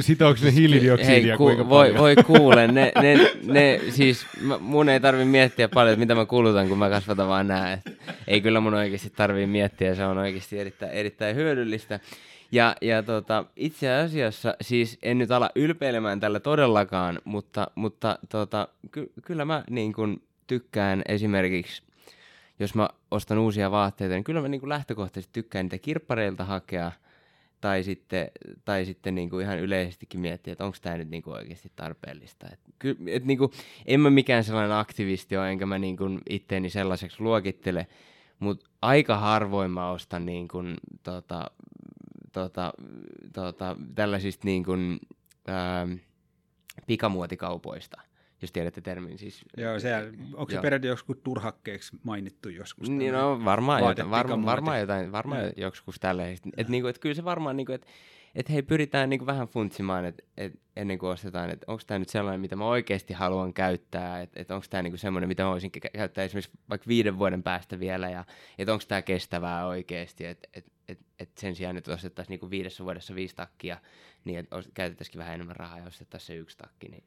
Sitooko 0.00 0.40
ne 0.42 0.52
hiilidioksidia 0.52 1.14
Hei, 1.14 1.36
kuinka 1.36 1.68
voi, 1.68 1.86
paljon? 1.86 2.02
voi 2.02 2.16
kuule, 2.16 2.66
ne, 2.66 2.92
ne, 3.02 3.32
ne 3.44 3.80
siis 3.90 4.26
mä, 4.40 4.58
mun 4.58 4.88
ei 4.88 5.00
tarvi 5.00 5.24
miettiä 5.24 5.68
paljon, 5.68 5.92
että 5.92 6.00
mitä 6.00 6.14
mä 6.14 6.26
kulutan, 6.26 6.68
kun 6.68 6.78
mä 6.78 6.90
kasvatan 6.90 7.28
vaan 7.28 7.48
nää. 7.48 7.72
Et 7.72 7.98
ei 8.26 8.40
kyllä 8.40 8.60
mun 8.60 8.74
oikeasti 8.74 9.10
tarvii 9.10 9.46
miettiä, 9.46 9.94
se 9.94 10.04
on 10.04 10.18
oikeasti 10.18 10.58
erittäin, 10.58 10.92
erittäin 10.92 11.36
hyödyllistä. 11.36 12.00
Ja, 12.52 12.76
ja 12.80 13.02
tota, 13.02 13.44
itse 13.56 13.94
asiassa, 13.94 14.54
siis 14.60 14.98
en 15.02 15.18
nyt 15.18 15.30
ala 15.30 15.50
ylpeilemään 15.54 16.20
tällä 16.20 16.40
todellakaan, 16.40 17.18
mutta, 17.24 17.70
mutta 17.74 18.18
tota, 18.28 18.68
ky, 18.90 19.12
kyllä 19.22 19.44
mä 19.44 19.64
niin 19.70 19.92
kun 19.92 20.22
tykkään 20.46 21.02
esimerkiksi, 21.08 21.82
jos 22.62 22.74
mä 22.74 22.88
ostan 23.10 23.38
uusia 23.38 23.70
vaatteita, 23.70 24.14
niin 24.14 24.24
kyllä 24.24 24.40
mä 24.40 24.48
niin 24.48 24.60
kun 24.60 24.68
lähtökohtaisesti 24.68 25.32
tykkään 25.32 25.64
niitä 25.64 25.78
kirppareilta 25.78 26.44
hakea, 26.44 26.92
tai 27.60 27.82
sitten, 27.82 28.30
tai 28.64 28.84
sitten 28.84 29.14
niin 29.14 29.30
kuin 29.30 29.44
ihan 29.44 29.58
yleisestikin 29.58 30.20
miettiä, 30.20 30.52
että 30.52 30.64
onko 30.64 30.76
tämä 30.82 30.96
nyt 30.96 31.10
niin 31.10 31.22
kuin 31.22 31.34
oikeasti 31.36 31.72
tarpeellista. 31.76 32.46
Et, 32.52 32.60
ky, 32.78 32.96
et 33.06 33.24
niin 33.24 33.38
kuin, 33.38 33.52
en 33.86 34.00
mä 34.00 34.10
mikään 34.10 34.44
sellainen 34.44 34.76
aktivisti 34.76 35.36
ole, 35.36 35.50
enkä 35.50 35.66
mä 35.66 35.78
niin 35.78 35.96
kuin 35.96 36.20
itteeni 36.28 36.70
sellaiseksi 36.70 37.20
luokittele, 37.20 37.86
mutta 38.38 38.70
aika 38.82 39.18
harvoin 39.18 39.70
mä 39.70 39.90
ostan 39.90 40.26
niin 40.26 40.48
kuin, 40.48 40.76
tota, 41.02 41.50
tota, 42.32 42.72
tota, 43.32 43.76
tällaisista 43.94 44.46
niin 44.46 44.64
kuin, 44.64 45.00
ää, 45.46 45.88
pikamuotikaupoista. 46.86 48.00
Jos 48.42 48.52
tiedätte 48.52 48.80
termin. 48.80 49.18
Siis, 49.18 49.44
Joo, 49.56 49.80
se, 49.80 50.12
onko 50.34 50.52
se 50.52 50.60
peräti 50.60 50.86
joskus 50.86 51.16
turhakkeeksi 51.22 51.96
mainittu 52.02 52.48
joskus? 52.48 52.90
Niin, 52.90 53.12
no 53.12 53.44
varmaan, 53.44 53.82
jotain, 53.84 54.10
varma, 54.10 54.46
varmaan 54.46 54.80
jotain, 54.80 55.12
varmaan 55.12 55.40
Joo. 55.42 55.52
joskus 55.56 56.00
tälleen. 56.00 56.32
Että 56.56 56.70
niinku, 56.72 56.88
et 56.88 56.98
kyllä 56.98 57.14
se 57.14 57.24
varmaan, 57.24 57.56
niinku, 57.56 57.72
että 57.72 57.86
et 58.34 58.50
hei, 58.50 58.62
pyritään 58.62 59.10
niinku 59.10 59.26
vähän 59.26 59.48
funtsimaan, 59.48 60.04
että 60.04 60.22
et 60.36 60.52
ennen 60.76 60.98
kuin 60.98 61.10
ostetaan, 61.10 61.50
että 61.50 61.64
onko 61.68 61.82
tämä 61.86 61.98
nyt 61.98 62.08
sellainen, 62.08 62.40
mitä 62.40 62.56
mä 62.56 62.66
oikeasti 62.66 63.14
haluan 63.14 63.52
käyttää, 63.52 64.22
että 64.22 64.40
et 64.40 64.50
onko 64.50 64.66
tämä 64.70 64.82
niinku 64.82 64.96
semmoinen, 64.96 65.28
mitä 65.28 65.42
mä 65.42 65.50
voisin 65.50 65.72
kä- 65.76 65.90
käyttää 65.92 66.24
esimerkiksi 66.24 66.58
vaikka 66.70 66.88
viiden 66.88 67.18
vuoden 67.18 67.42
päästä 67.42 67.80
vielä, 67.80 68.10
ja 68.10 68.24
että 68.58 68.72
onko 68.72 68.84
tämä 68.88 69.02
kestävää 69.02 69.66
oikeasti, 69.66 70.26
että 70.26 70.48
et, 70.54 70.72
et, 70.88 70.98
et 71.18 71.30
sen 71.38 71.54
sijaan, 71.54 71.76
että 71.76 71.92
ostettaisiin 71.92 72.30
niinku 72.32 72.50
viidessä 72.50 72.84
vuodessa 72.84 73.14
viisi 73.14 73.36
takkia, 73.36 73.78
niin 74.24 74.38
että 74.38 74.56
käytettäisiin 74.74 75.18
vähän 75.18 75.34
enemmän 75.34 75.56
rahaa 75.56 75.78
ja 75.78 75.86
ostettaisiin 75.86 76.26
se 76.26 76.40
yksi 76.40 76.58
takki. 76.58 76.88
Niin. 76.88 77.04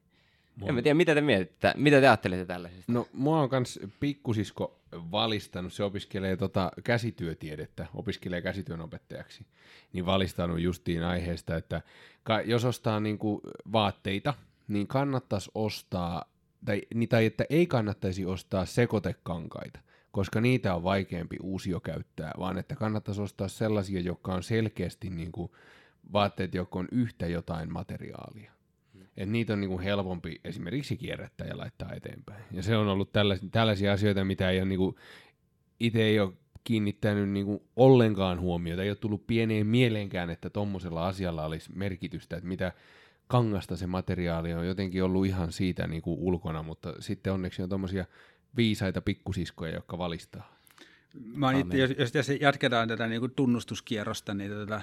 En 0.62 0.76
mä 0.76 0.82
tiedä, 0.82 0.94
mitä 0.96 1.16
te 1.16 1.22
mietitte, 1.22 1.74
mitä 1.78 2.02
te 2.02 2.08
ajattelette 2.08 2.46
tällaisesta? 2.46 2.92
No, 2.92 3.08
mua 3.14 3.42
on 3.42 3.50
kans 3.50 3.80
pikkusisko 4.00 4.80
valistanut, 4.92 5.74
se 5.74 5.84
opiskelee 5.84 6.38
tota 6.38 6.72
käsityötiedettä, 6.84 7.88
opiskelee 7.94 8.42
käsityönopettajaksi, 8.42 9.46
niin 9.94 10.06
valistanut 10.06 10.60
justiin 10.60 11.04
aiheesta, 11.04 11.56
että 11.56 11.82
ka- 12.24 12.42
jos 12.42 12.66
ostaa 12.66 13.00
niinku 13.00 13.42
vaatteita, 13.72 14.34
niin 14.68 14.88
kannattaisi 14.88 15.52
ostaa, 15.56 16.26
tai, 16.66 16.82
niin- 16.94 17.10
tai 17.10 17.26
että 17.26 17.46
ei 17.50 17.68
kannattaisi 17.68 18.26
ostaa 18.26 18.66
sekoitekankaita, 18.66 19.80
koska 20.12 20.42
niitä 20.42 20.76
on 20.76 20.84
vaikeampi 20.84 21.38
uusio 21.44 21.80
käyttää, 21.80 22.32
vaan 22.40 22.58
että 22.58 22.76
kannattaisi 22.76 23.22
ostaa 23.22 23.48
sellaisia, 23.48 24.00
jotka 24.02 24.34
on 24.34 24.44
selkeästi 24.44 25.10
niinku 25.10 25.56
vaatteet, 26.14 26.54
jotka 26.54 26.80
on 26.80 26.88
yhtä 26.92 27.28
jotain 27.28 27.74
materiaalia. 27.74 28.55
Et 29.18 29.30
niitä 29.30 29.54
on 29.54 29.62
niinku 29.62 29.80
helpompi 29.80 30.42
esimerkiksi 30.44 30.98
kierrättää 30.98 31.48
ja 31.48 31.58
laittaa 31.58 31.94
eteenpäin. 31.94 32.44
Ja 32.52 32.64
se 32.64 32.78
on 32.78 32.88
ollut 32.88 33.12
tällaisia, 33.12 33.50
tällaisia 33.52 33.94
asioita, 33.94 34.26
mitä 34.26 34.50
ei 34.50 34.60
ole 34.60 34.66
niinku, 34.66 34.96
itse 35.80 36.04
ei 36.04 36.20
ole 36.20 36.34
kiinnittänyt 36.64 37.30
niinku 37.30 37.64
ollenkaan 37.76 38.40
huomiota. 38.40 38.84
Ei 38.84 38.90
ole 38.90 38.96
tullut 38.96 39.28
pieneen 39.28 39.68
mieleenkään, 39.68 40.30
että 40.30 40.50
tuommoisella 40.50 41.08
asialla 41.08 41.46
olisi 41.46 41.72
merkitystä, 41.76 42.38
että 42.38 42.48
mitä 42.48 42.72
kangasta 43.28 43.76
se 43.76 43.88
materiaali 43.88 44.54
on 44.54 44.68
jotenkin 44.68 45.04
ollut 45.04 45.26
ihan 45.26 45.52
siitä 45.52 45.88
niinku 45.88 46.28
ulkona, 46.28 46.64
mutta 46.64 46.94
sitten 47.00 47.34
onneksi 47.34 47.64
on 47.64 47.70
tuommoisia 47.70 48.06
viisaita 48.58 49.02
pikkusiskoja, 49.02 49.74
jotka 49.74 49.98
valistaa. 49.98 50.55
Mä 51.24 51.52
itse, 51.52 51.78
jos, 51.78 51.92
jos 52.00 52.12
tässä 52.12 52.34
jatketaan 52.34 52.88
tätä 52.88 53.08
niin 53.08 53.20
kuin 53.20 53.32
tunnustuskierrosta, 53.36 54.34
niin 54.34 54.52
tota, 54.52 54.82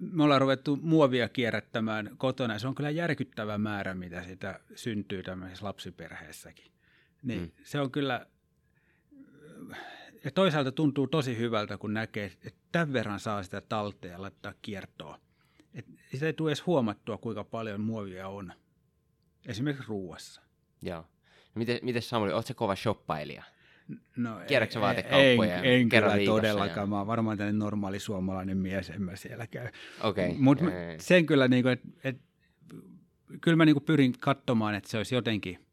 me 0.00 0.24
ollaan 0.24 0.40
ruvettu 0.40 0.76
muovia 0.82 1.28
kierrättämään 1.28 2.10
kotona. 2.16 2.58
Se 2.58 2.68
on 2.68 2.74
kyllä 2.74 2.90
järkyttävä 2.90 3.58
määrä, 3.58 3.94
mitä 3.94 4.22
sitä 4.22 4.60
syntyy 4.74 5.22
tämmöisessä 5.22 5.66
lapsiperheessäkin. 5.66 6.72
Niin 7.22 7.40
mm. 7.40 7.50
se 7.64 7.80
on 7.80 7.90
kyllä, 7.90 8.26
ja 10.24 10.30
toisaalta 10.30 10.72
tuntuu 10.72 11.06
tosi 11.06 11.38
hyvältä, 11.38 11.78
kun 11.78 11.94
näkee, 11.94 12.24
että 12.24 12.60
tämän 12.72 12.92
verran 12.92 13.20
saa 13.20 13.42
sitä 13.42 13.60
talteen 13.60 14.12
ja 14.12 14.22
laittaa 14.22 14.54
kiertoon. 14.62 15.18
Et 15.74 15.86
sitä 16.10 16.26
ei 16.26 16.32
tule 16.32 16.50
edes 16.50 16.66
huomattua, 16.66 17.18
kuinka 17.18 17.44
paljon 17.44 17.80
muovia 17.80 18.28
on. 18.28 18.52
Esimerkiksi 19.46 19.88
ruuassa. 19.88 20.42
Joo. 20.82 21.00
No, 21.00 21.06
miten, 21.54 21.78
miten 21.82 22.02
Samuli, 22.02 22.32
ootko 22.32 22.48
sä 22.48 22.54
kova 22.54 22.76
shoppailija? 22.76 23.44
No, 24.16 24.40
Kierrätkö 24.46 24.78
en- 24.78 24.82
vaatekauppoja 24.82 25.56
En, 25.62 25.80
en 25.80 25.88
kerran 25.88 26.12
kyllä 26.18 26.26
todellakaan. 26.26 26.78
ja- 26.78 26.86
Mä 26.86 26.98
oon 26.98 27.06
varmaan 27.06 27.38
tämmöinen 27.38 27.58
normaali 27.58 27.98
suomalainen 28.00 28.56
mies, 28.58 28.90
en 28.90 29.02
mä 29.02 29.16
siellä 29.16 29.46
käy. 29.46 29.68
Okei. 30.00 30.34
Mutta 30.38 30.64
sen 30.98 31.26
kyllä, 31.26 31.48
niinku, 31.48 31.68
että 31.68 31.88
et, 32.04 32.20
kyllä 33.40 33.56
mä 33.56 33.64
niinku 33.64 33.80
pyrin 33.80 34.12
katsomaan, 34.20 34.74
että 34.74 34.90
se 34.90 34.96
olisi 34.96 35.14
jotenkin 35.14 35.66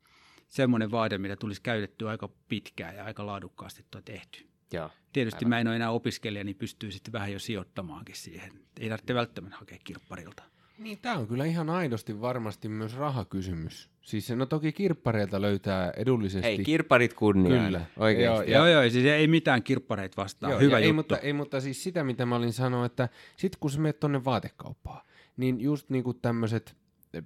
semmoinen 0.47 0.91
vaate, 0.91 1.17
mitä 1.17 1.35
tulisi 1.35 1.61
käytettyä 1.61 2.09
aika 2.09 2.29
pitkään 2.47 2.95
ja 2.95 3.05
aika 3.05 3.25
laadukkaasti 3.25 3.85
tuo 3.91 4.01
tehty. 4.01 4.47
Joo. 4.73 4.89
Tietysti 5.13 5.37
Aivan. 5.45 5.49
mä 5.49 5.59
en 5.59 5.67
ole 5.67 5.75
enää 5.75 5.91
opiskelija, 5.91 6.43
niin 6.43 6.55
pystyy 6.55 6.91
sitten 6.91 7.11
vähän 7.13 7.31
jo 7.33 7.39
sijoittamaankin 7.39 8.15
siihen. 8.15 8.51
Ei 8.79 8.89
tarvitse 8.89 9.13
välttämättä 9.13 9.57
hakea 9.57 9.77
kirpparilta. 9.83 10.43
Niin, 10.81 10.97
tämä 11.01 11.17
on 11.17 11.27
kyllä 11.27 11.45
ihan 11.45 11.69
aidosti 11.69 12.21
varmasti 12.21 12.69
myös 12.69 12.95
rahakysymys. 12.95 13.89
Siis 14.01 14.29
no 14.29 14.45
toki 14.45 14.71
kirppareilta 14.71 15.41
löytää 15.41 15.91
edullisesti. 15.97 16.47
Hei, 16.47 16.57
kirpparit 16.63 17.13
kunniaan. 17.13 17.65
Kyllä. 17.65 17.85
Oikeasti. 17.97 18.51
Ja- 18.51 18.57
Joo, 18.57 18.67
joo, 18.67 18.89
siis 18.89 19.05
ei 19.05 19.27
mitään 19.27 19.63
kirppareita 19.63 20.21
vastaan. 20.21 20.51
Joo, 20.51 20.59
Hyvä 20.59 20.79
juttu. 20.79 20.85
Ei 20.87 20.93
mutta, 20.93 21.17
ei, 21.17 21.33
mutta 21.33 21.61
siis 21.61 21.83
sitä, 21.83 22.03
mitä 22.03 22.25
mä 22.25 22.35
olin 22.35 22.53
sanoa, 22.53 22.85
että 22.85 23.09
sit 23.37 23.55
kun 23.55 23.71
sä 23.71 23.79
menet 23.79 23.99
tonne 23.99 24.25
vaatekauppaan, 24.25 25.01
niin 25.37 25.61
just 25.61 25.89
niinku 25.89 26.13
tämmöiset 26.13 26.75
eh, 27.13 27.23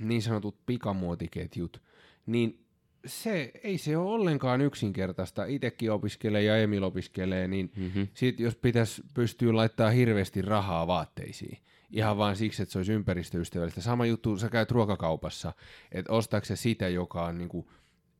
niin 0.00 0.22
sanotut 0.22 0.66
pikamuotiketjut, 0.66 1.82
niin 2.26 2.64
se, 3.06 3.50
ei 3.64 3.78
se 3.78 3.96
ole 3.96 4.10
ollenkaan 4.10 4.60
yksinkertaista. 4.60 5.44
Itekin 5.44 5.92
opiskelee 5.92 6.42
ja 6.42 6.56
Emil 6.56 6.82
opiskelee, 6.82 7.48
niin 7.48 7.70
Mhm. 7.76 7.84
mm-hmm. 7.84 8.08
sit 8.14 8.40
jos 8.40 8.56
pitäisi 8.56 9.02
pystyä 9.14 9.56
laittaa 9.56 9.90
hirveästi 9.90 10.42
rahaa 10.42 10.86
vaatteisiin, 10.86 11.58
ihan 11.90 12.18
vaan 12.18 12.36
siksi, 12.36 12.62
että 12.62 12.72
se 12.72 12.78
olisi 12.78 12.92
ympäristöystävällistä. 12.92 13.80
Sama 13.80 14.06
juttu, 14.06 14.36
sä 14.36 14.48
käyt 14.48 14.70
ruokakaupassa, 14.70 15.52
että 15.92 16.12
ostaako 16.12 16.44
se 16.44 16.56
sitä, 16.56 16.88
joka 16.88 17.24
on 17.24 17.38
niinku 17.38 17.70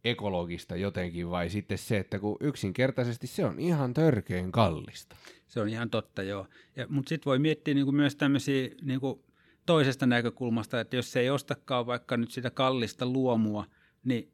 ekologista 0.04 0.76
jotenkin, 0.76 1.30
vai 1.30 1.50
sitten 1.50 1.78
se, 1.78 1.98
että 1.98 2.18
kun 2.18 2.37
yksinkertaisesti 2.40 3.26
se 3.26 3.44
on 3.44 3.59
ihan 3.59 3.94
törkeen 3.94 4.52
kallista. 4.52 5.16
Se 5.46 5.61
on 5.61 5.68
ihan 5.68 5.90
totta, 5.90 6.22
joo. 6.22 6.46
Mutta 6.88 7.09
sitten 7.09 7.30
voi 7.30 7.38
miettiä 7.38 7.74
niinku 7.74 7.92
myös 7.92 8.16
tämmöisiä 8.16 8.68
niinku 8.83 9.24
toisesta 9.66 10.06
näkökulmasta, 10.06 10.80
että 10.80 10.96
jos 10.96 11.12
se 11.12 11.20
ei 11.20 11.30
ostakaan 11.30 11.87
vaikka 11.87 12.16
nyt 12.16 12.30
sitä 12.30 12.50
kallista 12.50 13.06
luomua, 13.06 13.66
niin 14.04 14.33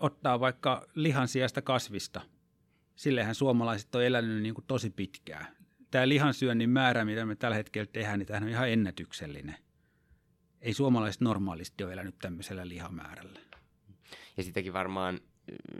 ottaa 0.00 0.40
vaikka 0.40 0.86
lihan 0.94 1.28
sijasta 1.28 1.62
kasvista. 1.62 2.20
Sillehän 2.94 3.34
suomalaiset 3.34 3.94
on 3.94 4.04
elänyt 4.04 4.42
niinku 4.42 4.62
tosi 4.66 4.90
pitkään. 4.90 5.46
Tämä 5.92 6.08
lihansyönnin 6.08 6.70
määrä, 6.70 7.04
mitä 7.04 7.26
me 7.26 7.34
tällä 7.34 7.56
hetkellä 7.56 7.86
tehdään, 7.92 8.18
niin 8.18 8.26
tämähän 8.26 8.42
on 8.42 8.48
ihan 8.48 8.68
ennätyksellinen. 8.68 9.56
Ei 10.60 10.74
suomalaiset 10.74 11.20
normaalisti 11.20 11.84
ole 11.84 11.92
elänyt 11.92 12.18
tämmöisellä 12.18 12.68
lihamäärällä. 12.68 13.40
Ja 14.36 14.42
sitäkin 14.42 14.72
varmaan 14.72 15.20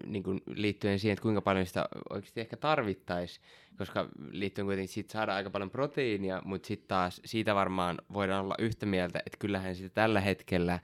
niin 0.06 0.22
kuin 0.22 0.40
liittyen 0.46 0.98
siihen, 0.98 1.12
että 1.12 1.22
kuinka 1.22 1.42
paljon 1.42 1.66
sitä 1.66 1.88
oikeasti 2.10 2.40
ehkä 2.40 2.56
tarvittaisiin, 2.56 3.46
koska 3.78 4.08
liittyen 4.30 4.66
kuitenkin 4.66 4.94
siitä 4.94 5.12
saadaan 5.12 5.36
aika 5.36 5.50
paljon 5.50 5.70
proteiinia, 5.70 6.42
mutta 6.44 6.66
sitten 6.66 6.88
taas 6.88 7.20
siitä 7.24 7.54
varmaan 7.54 7.98
voidaan 8.12 8.44
olla 8.44 8.54
yhtä 8.58 8.86
mieltä, 8.86 9.22
että 9.26 9.38
kyllähän 9.38 9.76
sitä 9.76 9.88
tällä 9.88 10.20
hetkellä 10.20 10.80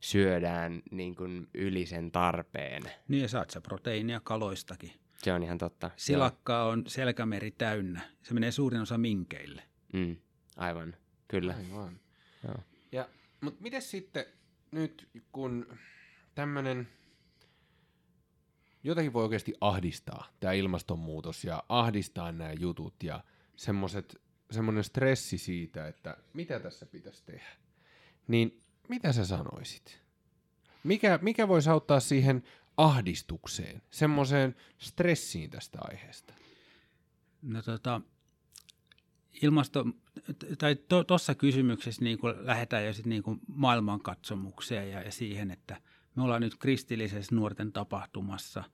syödään 0.00 0.82
niin 0.90 1.14
kuin 1.14 1.48
yli 1.54 1.86
sen 1.86 2.12
tarpeen. 2.12 2.82
Niin 3.08 3.22
ja 3.22 3.28
saat 3.28 3.50
sä 3.50 3.60
proteiinia 3.60 4.20
kaloistakin. 4.24 5.01
Se 5.22 5.32
on 5.32 5.42
ihan 5.42 5.58
totta. 5.58 5.90
Silakkaa 5.96 6.64
on 6.64 6.84
selkämeri 6.86 7.50
täynnä. 7.50 8.00
Se 8.22 8.34
menee 8.34 8.50
suurin 8.50 8.80
osa 8.80 8.98
minkeille. 8.98 9.62
Mm, 9.92 10.16
aivan, 10.56 10.96
kyllä. 11.28 11.54
Aivan. 11.54 12.00
Joo. 12.44 12.58
Ja, 12.92 13.08
mutta 13.40 13.62
miten 13.62 13.82
sitten 13.82 14.24
nyt, 14.70 15.08
kun 15.32 15.78
tämmöinen 16.34 16.88
jotakin 18.84 19.12
voi 19.12 19.24
oikeasti 19.24 19.54
ahdistaa, 19.60 20.28
tämä 20.40 20.52
ilmastonmuutos 20.52 21.44
ja 21.44 21.62
ahdistaa 21.68 22.32
nämä 22.32 22.52
jutut 22.52 22.94
ja 23.02 23.24
semmoset, 23.56 24.20
semmoinen 24.50 24.84
stressi 24.84 25.38
siitä, 25.38 25.88
että 25.88 26.16
mitä 26.32 26.60
tässä 26.60 26.86
pitäisi 26.86 27.24
tehdä, 27.24 27.50
niin 28.28 28.60
mitä 28.88 29.12
sä 29.12 29.24
sanoisit? 29.24 30.02
Mikä, 30.84 31.18
mikä 31.22 31.48
voisi 31.48 31.70
auttaa 31.70 32.00
siihen 32.00 32.42
ahdistukseen, 32.76 33.82
semmoiseen 33.90 34.56
stressiin 34.78 35.50
tästä 35.50 35.78
aiheesta? 35.80 36.34
No 37.42 37.62
tota, 37.62 38.00
ilmasto, 39.42 39.84
tai 40.58 40.76
tuossa 41.06 41.34
to, 41.34 41.38
kysymyksessä 41.38 42.04
niin 42.04 42.18
kuin 42.18 42.34
lähdetään 42.46 42.86
jo 42.86 42.92
sit 42.92 43.06
niin 43.06 43.22
kuin 43.22 43.40
maailmankatsomukseen 43.46 44.90
ja, 44.90 45.02
ja 45.02 45.12
siihen, 45.12 45.50
että 45.50 45.80
me 46.16 46.22
ollaan 46.22 46.40
nyt 46.40 46.56
kristillisessä 46.58 47.34
nuorten 47.34 47.72
tapahtumassa. 47.72 48.64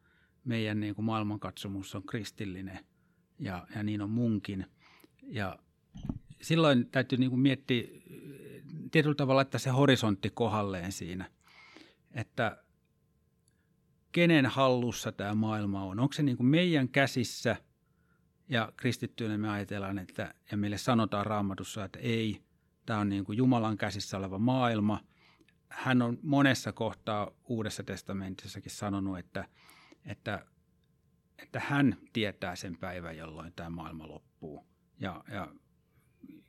Meidän 0.44 0.80
niin 0.80 0.94
kuin 0.94 1.04
maailmankatsomus 1.04 1.94
on 1.94 2.02
kristillinen 2.02 2.78
ja, 3.38 3.66
ja 3.74 3.82
niin 3.82 4.02
on 4.02 4.10
munkin. 4.10 4.66
Ja 5.22 5.58
silloin 6.42 6.90
täytyy 6.90 7.18
niin 7.18 7.30
kuin 7.30 7.40
miettiä 7.40 7.82
tietyllä 8.90 9.14
tavalla, 9.14 9.42
että 9.42 9.58
se 9.58 9.70
horisontti 9.70 10.30
kohdalleen 10.30 10.92
siinä, 10.92 11.30
että 12.12 12.62
kenen 14.18 14.46
hallussa 14.46 15.12
tämä 15.12 15.34
maailma 15.34 15.84
on. 15.84 16.00
Onko 16.00 16.12
se 16.12 16.22
niin 16.22 16.36
kuin 16.36 16.46
meidän 16.46 16.88
käsissä– 16.88 17.56
ja 18.48 18.72
kristittyinä 18.76 19.38
me 19.38 19.50
ajatellaan, 19.50 19.98
että, 19.98 20.34
ja 20.50 20.56
meille 20.56 20.78
sanotaan 20.78 21.26
raamatussa, 21.26 21.84
että 21.84 21.98
ei, 21.98 22.42
tämä 22.86 23.00
on 23.00 23.08
niin 23.08 23.24
kuin 23.24 23.38
Jumalan 23.38 23.76
käsissä 23.76 24.18
oleva 24.18 24.38
maailma. 24.38 25.00
Hän 25.68 26.02
on 26.02 26.18
monessa 26.22 26.72
kohtaa 26.72 27.30
Uudessa 27.44 27.82
testamentissakin 27.82 28.70
sanonut, 28.70 29.18
että, 29.18 29.44
että, 30.06 30.46
että 31.42 31.60
hän 31.60 31.96
tietää 32.12 32.56
sen 32.56 32.76
päivän, 32.76 33.16
jolloin 33.16 33.52
tämä 33.52 33.70
maailma 33.70 34.08
loppuu. 34.08 34.66
Ja, 35.00 35.24
ja 35.32 35.48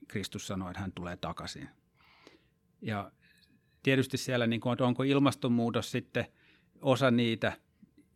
Kristus 0.07 0.47
sanoi, 0.47 0.71
että 0.71 0.81
hän 0.81 0.91
tulee 0.91 1.17
takaisin. 1.17 1.69
Ja 2.81 3.11
tietysti 3.83 4.17
siellä, 4.17 4.47
niin 4.47 4.61
kuin, 4.61 4.73
että 4.73 4.85
onko 4.85 5.03
ilmastonmuutos 5.03 5.91
sitten 5.91 6.25
osa 6.81 7.11
niitä 7.11 7.57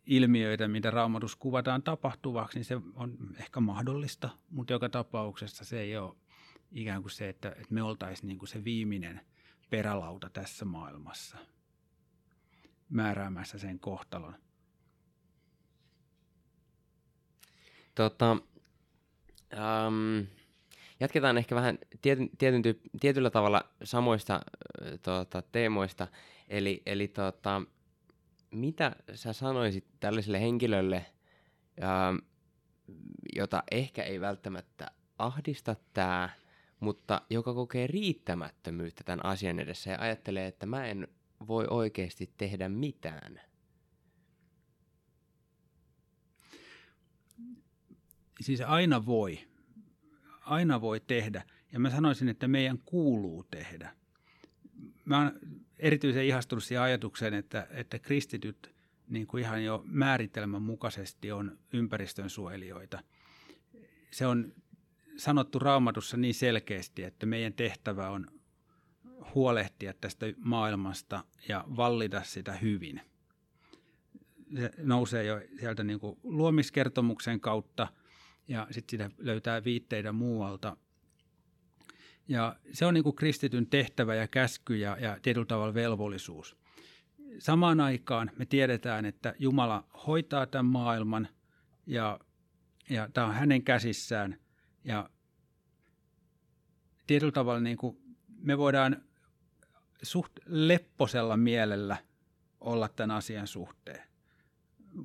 ilmiöitä, 0.06 0.68
mitä 0.68 0.90
raamatus 0.90 1.36
kuvataan 1.36 1.82
tapahtuvaksi, 1.82 2.58
niin 2.58 2.64
se 2.64 2.80
on 2.94 3.18
ehkä 3.38 3.60
mahdollista, 3.60 4.28
mutta 4.50 4.72
joka 4.72 4.88
tapauksessa 4.88 5.64
se 5.64 5.80
ei 5.80 5.96
ole 5.96 6.14
ikään 6.72 7.02
kuin 7.02 7.12
se, 7.12 7.28
että, 7.28 7.48
että 7.48 7.74
me 7.74 7.82
oltaisiin 7.82 8.28
niin 8.28 8.38
kuin 8.38 8.48
se 8.48 8.64
viimeinen 8.64 9.20
perälauta 9.70 10.30
tässä 10.30 10.64
maailmassa 10.64 11.36
määräämässä 12.88 13.58
sen 13.58 13.78
kohtalon. 13.78 14.34
Tota, 17.94 18.36
um, 19.52 20.26
jatketaan 21.00 21.38
ehkä 21.38 21.54
vähän 21.54 21.78
tietyn, 22.02 22.30
tietyn 22.38 22.62
tietyllä 23.00 23.30
tavalla 23.30 23.64
samoista 23.84 24.34
äh, 24.34 24.98
tota, 25.02 25.42
teemoista. 25.42 26.06
Eli, 26.48 26.82
eli 26.86 27.08
tota, 27.08 27.62
mitä 28.54 28.96
sä 29.14 29.32
sanoisit 29.32 29.84
tällaiselle 30.00 30.40
henkilölle, 30.40 31.06
ähm, 31.82 32.16
jota 33.36 33.62
ehkä 33.70 34.02
ei 34.02 34.20
välttämättä 34.20 34.90
ahdista 35.18 35.76
tämä, 35.92 36.30
mutta 36.80 37.22
joka 37.30 37.54
kokee 37.54 37.86
riittämättömyyttä 37.86 39.04
tämän 39.04 39.24
asian 39.24 39.60
edessä 39.60 39.90
ja 39.90 40.00
ajattelee, 40.00 40.46
että 40.46 40.66
mä 40.66 40.86
en 40.86 41.08
voi 41.46 41.66
oikeasti 41.70 42.30
tehdä 42.36 42.68
mitään. 42.68 43.40
Siis 48.40 48.60
aina 48.60 49.06
voi. 49.06 49.48
Aina 50.40 50.80
voi 50.80 51.00
tehdä. 51.00 51.42
Ja 51.72 51.80
mä 51.80 51.90
sanoisin, 51.90 52.28
että 52.28 52.48
meidän 52.48 52.78
kuuluu 52.78 53.44
tehdä. 53.50 53.96
Mä 55.04 55.32
erityisen 55.84 56.24
ihastunut 56.24 56.64
siihen 56.64 56.82
ajatukseen, 56.82 57.34
että, 57.34 57.66
että 57.70 57.98
kristityt 57.98 58.74
niin 59.08 59.26
kuin 59.26 59.40
ihan 59.40 59.64
jo 59.64 59.82
määritelmän 59.86 60.62
mukaisesti 60.62 61.32
on 61.32 61.58
ympäristön 61.72 62.30
suojelijoita. 62.30 63.02
Se 64.10 64.26
on 64.26 64.52
sanottu 65.16 65.58
raamatussa 65.58 66.16
niin 66.16 66.34
selkeästi, 66.34 67.02
että 67.02 67.26
meidän 67.26 67.52
tehtävä 67.52 68.10
on 68.10 68.26
huolehtia 69.34 69.94
tästä 70.00 70.26
maailmasta 70.38 71.24
ja 71.48 71.64
vallita 71.76 72.22
sitä 72.22 72.52
hyvin. 72.52 73.00
Se 74.56 74.70
nousee 74.78 75.24
jo 75.24 75.40
sieltä 75.60 75.84
niin 75.84 76.00
kuin 76.00 76.18
luomiskertomuksen 76.22 77.40
kautta 77.40 77.88
ja 78.48 78.66
sitten 78.70 78.90
sitä 78.90 79.10
löytää 79.18 79.64
viitteitä 79.64 80.12
muualta. 80.12 80.76
Ja 82.28 82.56
se 82.72 82.86
on 82.86 82.94
niin 82.94 83.04
kuin 83.04 83.16
kristityn 83.16 83.66
tehtävä 83.66 84.14
ja 84.14 84.28
käsky 84.28 84.76
ja, 84.76 84.96
ja 85.00 85.18
tietyllä 85.22 85.46
tavalla 85.46 85.74
velvollisuus. 85.74 86.56
Samaan 87.38 87.80
aikaan 87.80 88.30
me 88.36 88.46
tiedetään, 88.46 89.04
että 89.04 89.34
Jumala 89.38 89.84
hoitaa 90.06 90.46
tämän 90.46 90.66
maailman 90.66 91.28
ja, 91.86 92.20
ja 92.90 93.08
tämä 93.14 93.26
on 93.26 93.34
hänen 93.34 93.62
käsissään. 93.62 94.38
Ja 94.84 95.10
tietyllä 97.06 97.32
tavalla 97.32 97.60
niin 97.60 97.76
kuin 97.76 98.16
me 98.38 98.58
voidaan 98.58 99.02
suht 100.02 100.32
lepposella 100.46 101.36
mielellä 101.36 101.96
olla 102.60 102.88
tämän 102.88 103.16
asian 103.16 103.46
suhteen. 103.46 104.08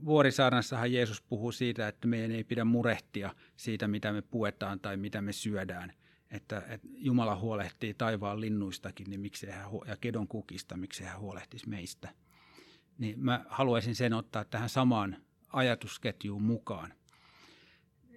Vuorisaarnassahan 0.05 0.93
Jeesus 0.93 1.21
puhuu 1.21 1.51
siitä, 1.51 1.88
että 1.88 2.08
meidän 2.08 2.32
ei 2.32 2.43
pidä 2.43 2.65
murehtia 2.65 3.36
siitä, 3.55 3.88
mitä 3.88 4.12
me 4.13 4.21
puetaan 4.21 4.79
tai 4.79 4.97
mitä 4.97 5.21
me 5.21 5.34
syödään. 5.34 5.93
Että, 6.31 6.63
että 6.69 6.87
Jumala 6.91 7.35
huolehtii 7.35 7.93
taivaan 7.93 8.41
linnuistakin 8.41 9.09
niin 9.09 9.19
miksi 9.19 9.49
hän, 9.49 9.65
ja 9.87 9.97
kedon 9.97 10.27
kukista, 10.27 10.77
miksi 10.77 11.03
hän 11.03 11.19
huolehtisi 11.19 11.69
meistä. 11.69 12.09
Niin 12.97 13.19
mä 13.19 13.45
haluaisin 13.49 13.95
sen 13.95 14.13
ottaa 14.13 14.45
tähän 14.45 14.69
samaan 14.69 15.17
ajatusketjuun 15.53 16.41
mukaan. 16.41 16.93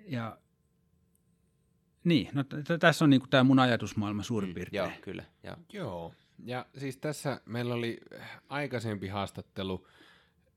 Ja 0.06 0.38
niin, 2.04 2.28
no 2.32 2.44
t- 2.44 2.80
tässä 2.80 3.04
on 3.04 3.10
niin 3.10 3.30
tämä 3.30 3.44
mun 3.44 3.58
ajatusmaailma 3.58 4.22
suurin 4.22 4.54
piirtein. 4.54 4.90
Joo, 4.90 4.92
kyllä. 5.02 5.24
Joo. 5.42 5.56
Joo, 5.72 6.14
ja 6.44 6.66
siis 6.78 6.96
tässä 6.96 7.40
meillä 7.46 7.74
oli 7.74 8.00
aikaisempi 8.48 9.08
haastattelu, 9.08 9.88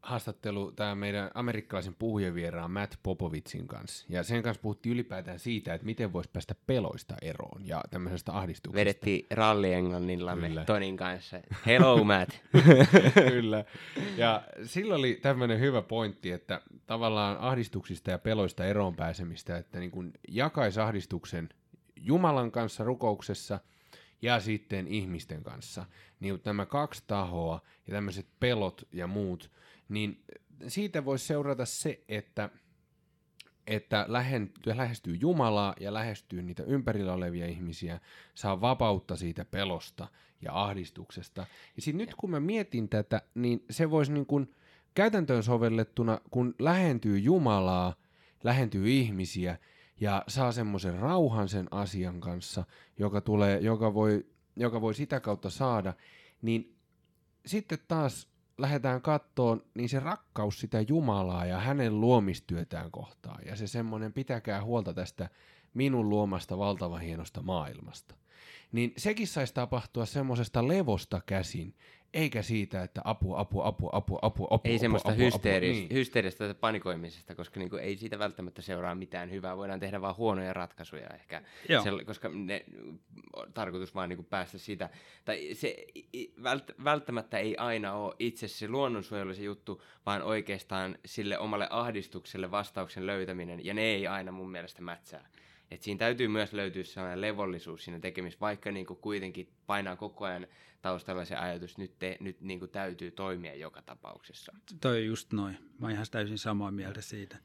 haastattelu 0.05 0.71
tämä 0.71 0.95
meidän 0.95 1.31
amerikkalaisen 1.33 1.95
puhujavieraan 1.99 2.71
Matt 2.71 2.95
Popovitsin 3.03 3.67
kanssa. 3.67 4.05
Ja 4.09 4.23
sen 4.23 4.43
kanssa 4.43 4.61
puhuttiin 4.61 4.93
ylipäätään 4.93 5.39
siitä, 5.39 5.73
että 5.73 5.85
miten 5.85 6.13
voisi 6.13 6.29
päästä 6.33 6.55
peloista 6.67 7.15
eroon 7.21 7.67
ja 7.67 7.83
tämmöisestä 7.89 8.37
ahdistuksesta. 8.37 8.79
Vedettiin 8.79 9.25
ralli 9.31 9.73
englannilla 9.73 10.35
me 10.35 10.49
Tonin 10.65 10.97
kanssa. 10.97 11.39
Hello 11.65 12.03
Matt. 12.03 12.31
Kyllä. 13.31 13.65
Ja 14.17 14.43
silloin 14.63 14.99
oli 14.99 15.19
tämmöinen 15.21 15.59
hyvä 15.59 15.81
pointti, 15.81 16.31
että 16.31 16.61
tavallaan 16.85 17.37
ahdistuksista 17.37 18.11
ja 18.11 18.17
peloista 18.17 18.65
eroon 18.65 18.95
pääsemistä, 18.95 19.57
että 19.57 19.79
niin 19.79 19.91
kuin 19.91 20.13
jakaisi 20.27 20.79
ahdistuksen 20.79 21.49
Jumalan 21.95 22.51
kanssa 22.51 22.83
rukouksessa 22.83 23.59
ja 24.21 24.39
sitten 24.39 24.87
ihmisten 24.87 25.43
kanssa. 25.43 25.85
Niin 26.19 26.41
nämä 26.45 26.65
kaksi 26.65 27.03
tahoa 27.07 27.61
ja 27.87 27.93
tämmöiset 27.93 28.27
pelot 28.39 28.87
ja 28.91 29.07
muut, 29.07 29.51
niin 29.89 30.23
siitä 30.67 31.05
voisi 31.05 31.25
seurata 31.25 31.65
se, 31.65 32.03
että 32.07 32.49
että 33.67 34.05
lähestyy 34.65 35.15
Jumalaa 35.15 35.75
ja 35.79 35.93
lähestyy 35.93 36.41
niitä 36.41 36.63
ympärillä 36.63 37.13
olevia 37.13 37.47
ihmisiä, 37.47 37.99
saa 38.35 38.61
vapautta 38.61 39.15
siitä 39.15 39.45
pelosta 39.45 40.07
ja 40.41 40.63
ahdistuksesta. 40.63 41.45
Ja 41.75 41.81
sitten 41.81 41.97
nyt 41.97 42.15
kun 42.15 42.31
mä 42.31 42.39
mietin 42.39 42.89
tätä, 42.89 43.21
niin 43.35 43.65
se 43.69 43.91
voisi 43.91 44.11
niin 44.11 44.25
kuin 44.25 44.55
käytäntöön 44.95 45.43
sovellettuna, 45.43 46.21
kun 46.31 46.55
lähentyy 46.59 47.19
Jumalaa, 47.19 47.95
lähentyy 48.43 48.89
ihmisiä 48.89 49.57
ja 50.01 50.23
saa 50.27 50.51
semmoisen 50.51 50.99
rauhan 50.99 51.49
sen 51.49 51.67
asian 51.71 52.21
kanssa, 52.21 52.63
joka, 52.97 53.21
tulee, 53.21 53.59
joka, 53.59 53.93
voi, 53.93 54.25
joka 54.55 54.81
voi 54.81 54.93
sitä 54.93 55.19
kautta 55.19 55.49
saada, 55.49 55.93
niin 56.41 56.75
sitten 57.45 57.79
taas 57.87 58.27
lähdetään 58.57 59.01
kattoon, 59.01 59.63
niin 59.73 59.89
se 59.89 59.99
rakkaus 59.99 60.59
sitä 60.59 60.81
Jumalaa 60.81 61.45
ja 61.45 61.59
hänen 61.59 62.01
luomistyötään 62.01 62.91
kohtaan 62.91 63.45
ja 63.45 63.55
se 63.55 63.67
semmoinen 63.67 64.13
pitäkää 64.13 64.63
huolta 64.63 64.93
tästä 64.93 65.29
minun 65.73 66.09
luomasta 66.09 66.57
valtavan 66.57 67.01
hienosta 67.01 67.41
maailmasta. 67.41 68.15
Niin 68.71 68.93
sekin 68.97 69.27
saisi 69.27 69.53
tapahtua 69.53 70.05
semmoisesta 70.05 70.67
levosta 70.67 71.21
käsin, 71.25 71.75
eikä 72.15 72.41
siitä, 72.41 72.83
että 72.83 73.01
apu, 73.03 73.35
apu, 73.35 73.61
apu, 73.61 73.89
apu, 73.91 74.19
apu, 74.21 74.47
apu, 74.51 74.69
Ei 74.69 74.79
semmoista 74.79 75.09
apu, 75.09 75.21
hysteeristä, 75.21 75.79
Apu, 75.79 75.87
niin. 75.87 75.97
hysteeristä 75.97 76.53
panikoimisesta, 76.53 77.35
koska 77.35 77.59
niinku 77.59 77.75
ei 77.75 77.97
siitä 77.97 78.19
välttämättä 78.19 78.61
seuraa 78.61 78.95
mitään 78.95 79.31
hyvää. 79.31 79.57
Voidaan 79.57 79.79
tehdä 79.79 80.01
vaan 80.01 80.17
huonoja 80.17 80.53
ratkaisuja 80.53 81.07
ehkä, 81.07 81.41
Joo. 81.69 81.83
Sel, 81.83 82.03
koska 82.03 82.29
ne, 82.29 82.65
tarkoitus 83.53 83.95
vaan 83.95 84.09
niinku 84.09 84.23
päästä 84.23 84.57
sitä. 84.57 84.89
Tai 85.25 85.49
se 85.53 85.85
vält, 86.43 86.71
välttämättä 86.83 87.37
ei 87.37 87.57
aina 87.57 87.93
ole 87.93 88.15
itse 88.19 88.47
se 88.47 88.67
luonnonsuojelu 88.67 89.33
se 89.33 89.43
juttu, 89.43 89.81
vaan 90.05 90.21
oikeastaan 90.21 90.97
sille 91.05 91.39
omalle 91.39 91.67
ahdistukselle 91.69 92.51
vastauksen 92.51 93.07
löytäminen, 93.07 93.65
ja 93.65 93.73
ne 93.73 93.81
ei 93.81 94.07
aina 94.07 94.31
mun 94.31 94.51
mielestä 94.51 94.81
mätsää. 94.81 95.27
Et 95.75 95.83
siinä 95.83 95.99
täytyy 95.99 96.27
myös 96.27 96.53
löytyä 96.53 96.83
sellainen 96.83 97.21
levollisuus 97.21 97.83
siinä 97.83 97.99
tekemisessä, 97.99 98.39
vaikka 98.39 98.71
niinku 98.71 98.95
kuitenkin 98.95 99.49
painaa 99.67 99.95
koko 99.95 100.25
ajan 100.25 100.47
taustalla 100.81 101.25
se 101.25 101.35
ajatus, 101.35 101.71
että 101.71 101.81
nyt, 101.81 101.99
te, 101.99 102.17
nyt 102.19 102.41
niinku 102.41 102.67
täytyy 102.67 103.11
toimia 103.11 103.55
joka 103.55 103.81
tapauksessa. 103.81 104.53
Toi 104.81 105.05
just 105.05 105.33
noin. 105.33 105.57
Mä 105.79 105.85
oon 105.85 105.91
ihan 105.91 106.05
täysin 106.11 106.37
samaa 106.37 106.71
mieltä 106.71 107.01
siitä. 107.01 107.37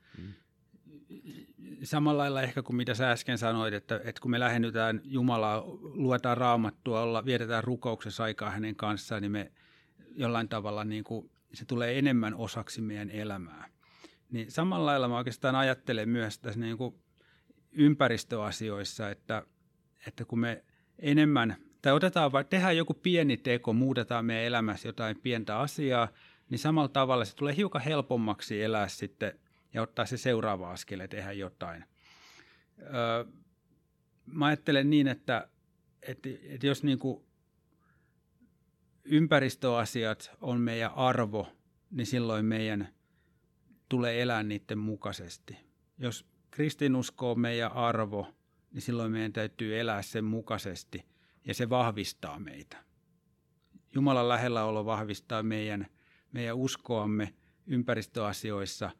Samalla 1.83 2.23
lailla 2.23 2.43
ehkä 2.43 2.63
kuin 2.63 2.77
mitä 2.77 2.95
sä 2.95 3.11
äsken 3.11 3.39
sanoit, 3.39 3.75
että, 3.75 4.01
että 4.05 4.21
kun 4.21 4.31
me 4.31 4.41
lähennytään 4.41 5.01
Jumalaa, 5.05 5.63
luetaan 5.81 6.37
raamattua, 6.37 7.01
olla, 7.01 7.25
vietetään 7.25 7.65
rukouksessa 7.65 8.25
aikaa 8.25 8.51
hänen 8.51 8.77
kanssaan, 8.77 9.23
niin 9.23 9.33
me 9.33 9.53
jollain 10.17 10.49
tavalla 10.49 10.85
niin 10.85 11.05
kuin, 11.05 11.31
se 11.55 11.65
tulee 11.65 11.99
enemmän 11.99 12.35
osaksi 12.35 12.81
meidän 12.81 13.11
elämää. 13.11 13.69
Niin 14.31 14.51
samalla 14.51 14.87
lailla 14.87 15.09
mä 15.09 15.17
oikeastaan 15.17 15.55
ajattelen 15.55 16.09
myös 16.09 16.39
tässä 16.39 16.61
niin 16.61 16.79
kuin 16.79 16.95
ympäristöasioissa, 17.73 19.11
että, 19.11 19.43
että 20.07 20.25
kun 20.25 20.41
me 20.41 20.65
enemmän, 20.99 21.57
tai 21.83 21.93
otetaan 21.93 22.33
tehdään 22.51 22.77
joku 22.77 22.95
pieni 22.95 23.37
teko, 23.37 23.73
muutetaan 23.73 24.25
meidän 24.25 24.45
elämässä 24.45 24.89
jotain 24.89 25.21
pientä 25.21 25.59
asiaa, 25.59 26.09
niin 26.51 26.59
samalla 26.59 26.89
tavalla 26.89 27.25
se 27.25 27.37
tulee 27.37 27.57
hiukan 27.57 27.83
helpommaksi 27.83 28.63
elää 28.63 28.89
sitten 28.89 29.39
ja 29.75 29.83
ottaa 29.83 30.07
se 30.07 30.17
seuraava 30.17 30.71
askel 30.71 31.01
ja 31.01 31.09
tehdä 31.09 31.33
jotain. 31.33 31.85
Öö, 32.81 33.25
mä 34.27 34.47
ajattelen 34.47 34.91
niin, 34.91 35.09
että, 35.09 35.49
että, 36.03 36.29
että 36.43 36.67
jos 36.67 36.83
niin 36.83 36.99
kuin 36.99 37.25
ympäristöasiat 39.05 40.31
on 40.41 40.61
meidän 40.61 40.95
arvo, 40.95 41.53
niin 41.91 42.07
silloin 42.07 42.45
meidän 42.45 42.89
tulee 43.89 44.23
elää 44.23 44.43
niiden 44.43 44.79
mukaisesti. 44.79 45.57
Jos 45.99 46.30
kristinusko 46.51 47.31
on 47.31 47.41
meidän 47.41 47.73
arvo, 47.73 48.35
niin 48.73 48.83
silloin 48.83 49.13
meidän 49.13 49.33
täytyy 49.33 49.81
elää 49.81 50.03
sen 50.03 50.25
mukaisesti 50.25 51.07
ja 51.45 51.55
se 51.55 51.69
vahvistaa 51.69 52.39
meitä. 52.39 52.77
Jumalan 53.95 54.29
lähelläolo 54.29 54.85
vahvistaa 54.85 55.43
meidän 55.43 55.87
meidän 56.33 56.57
uskoamme 56.57 57.35
ympäristöasioissa, 57.67 58.91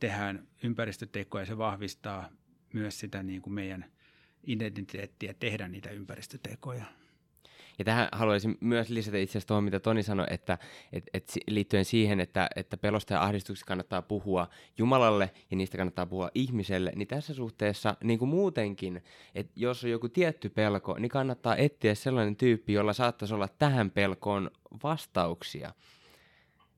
tehdään 0.00 0.48
ympäristötekoja 0.62 1.42
ja 1.42 1.46
se 1.46 1.58
vahvistaa 1.58 2.30
myös 2.72 3.00
sitä 3.00 3.22
niin 3.22 3.42
kuin 3.42 3.54
meidän 3.54 3.84
identiteettiä 4.46 5.34
tehdä 5.34 5.68
niitä 5.68 5.90
ympäristötekoja. 5.90 6.84
Ja 7.78 7.84
tähän 7.84 8.08
haluaisin 8.12 8.58
myös 8.60 8.88
lisätä 8.88 9.18
itse 9.18 9.32
asiassa 9.32 9.48
tuohon, 9.48 9.64
mitä 9.64 9.80
Toni 9.80 10.02
sanoi, 10.02 10.26
että 10.30 10.58
et, 10.92 11.04
et 11.14 11.32
liittyen 11.46 11.84
siihen, 11.84 12.20
että, 12.20 12.48
että 12.56 12.76
pelosta 12.76 13.14
ja 13.14 13.22
ahdistuksesta 13.22 13.68
kannattaa 13.68 14.02
puhua 14.02 14.48
Jumalalle 14.78 15.30
ja 15.50 15.56
niistä 15.56 15.76
kannattaa 15.76 16.06
puhua 16.06 16.30
ihmiselle, 16.34 16.92
niin 16.96 17.08
tässä 17.08 17.34
suhteessa 17.34 17.96
niin 18.04 18.18
kuin 18.18 18.28
muutenkin, 18.28 19.02
että 19.34 19.52
jos 19.56 19.84
on 19.84 19.90
joku 19.90 20.08
tietty 20.08 20.48
pelko, 20.48 20.96
niin 20.98 21.10
kannattaa 21.10 21.56
etsiä 21.56 21.94
sellainen 21.94 22.36
tyyppi, 22.36 22.72
jolla 22.72 22.92
saattaisi 22.92 23.34
olla 23.34 23.48
tähän 23.48 23.90
pelkoon 23.90 24.50
vastauksia. 24.82 25.72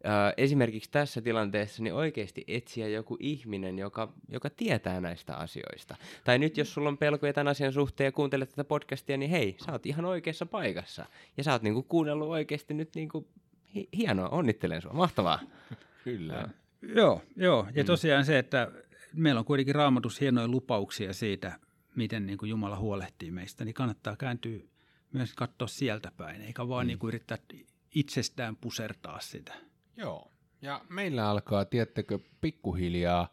Ö, 0.05 0.09
esimerkiksi 0.37 0.91
tässä 0.91 1.21
tilanteessa 1.21 1.83
niin 1.83 1.95
oikeasti 1.95 2.45
etsiä 2.49 2.89
joku 2.89 3.17
ihminen, 3.21 3.79
joka, 3.79 4.13
joka 4.29 4.51
tietää 4.51 5.01
näistä 5.01 5.37
asioista. 5.37 5.97
Tai 6.25 6.39
nyt 6.39 6.57
jos 6.57 6.75
sulla 6.75 6.89
on 6.89 6.99
pelkoja 6.99 7.33
tämän 7.33 7.49
asian 7.49 7.73
suhteen 7.73 8.05
ja 8.05 8.13
kuuntelet 8.13 8.51
tätä 8.51 8.65
podcastia, 8.65 9.17
niin 9.17 9.31
hei, 9.31 9.57
sä 9.67 9.73
oot 9.73 9.87
ihan 9.87 10.05
oikeassa 10.05 10.47
paikassa. 10.47 11.07
Ja 11.37 11.45
sä 11.45 11.53
oot 11.53 11.63
niinku 11.63 11.83
kuunnellut 11.83 12.29
oikeasti 12.29 12.75
nyt 12.75 12.95
niinku, 12.95 13.29
hi- 13.75 13.89
hienoa, 13.97 14.29
onnittelen 14.29 14.83
sua, 14.83 14.93
mahtavaa. 14.93 15.41
Kyllä. 16.05 16.49
Joo, 16.83 17.23
joo. 17.37 17.67
ja 17.75 17.85
tosiaan 17.85 18.25
se, 18.25 18.39
että 18.39 18.71
meillä 19.15 19.39
on 19.39 19.45
kuitenkin 19.45 19.75
raamatus 19.75 20.21
hienoja 20.21 20.49
lupauksia 20.49 21.13
siitä, 21.13 21.59
miten 21.97 22.27
niin 22.27 22.39
kuin 22.39 22.51
Jumala 22.51 22.79
huolehtii 22.79 23.31
meistä, 23.31 23.65
niin 23.65 23.75
kannattaa 23.75 24.17
kääntyä 24.17 24.59
myös 25.13 25.35
katsoa 25.35 25.69
sieltä 25.69 26.13
päin, 26.17 26.43
eikä 26.43 26.69
vaan 26.69 26.87
niin 26.87 26.99
kuin 26.99 27.09
yrittää 27.09 27.39
itsestään 27.95 28.57
pusertaa 28.57 29.21
sitä. 29.21 29.55
Joo. 29.99 30.31
Ja 30.63 30.81
meillä 30.89 31.31
alkaa, 31.31 31.65
tiettäkö, 31.65 32.19
pikkuhiljaa 32.41 33.29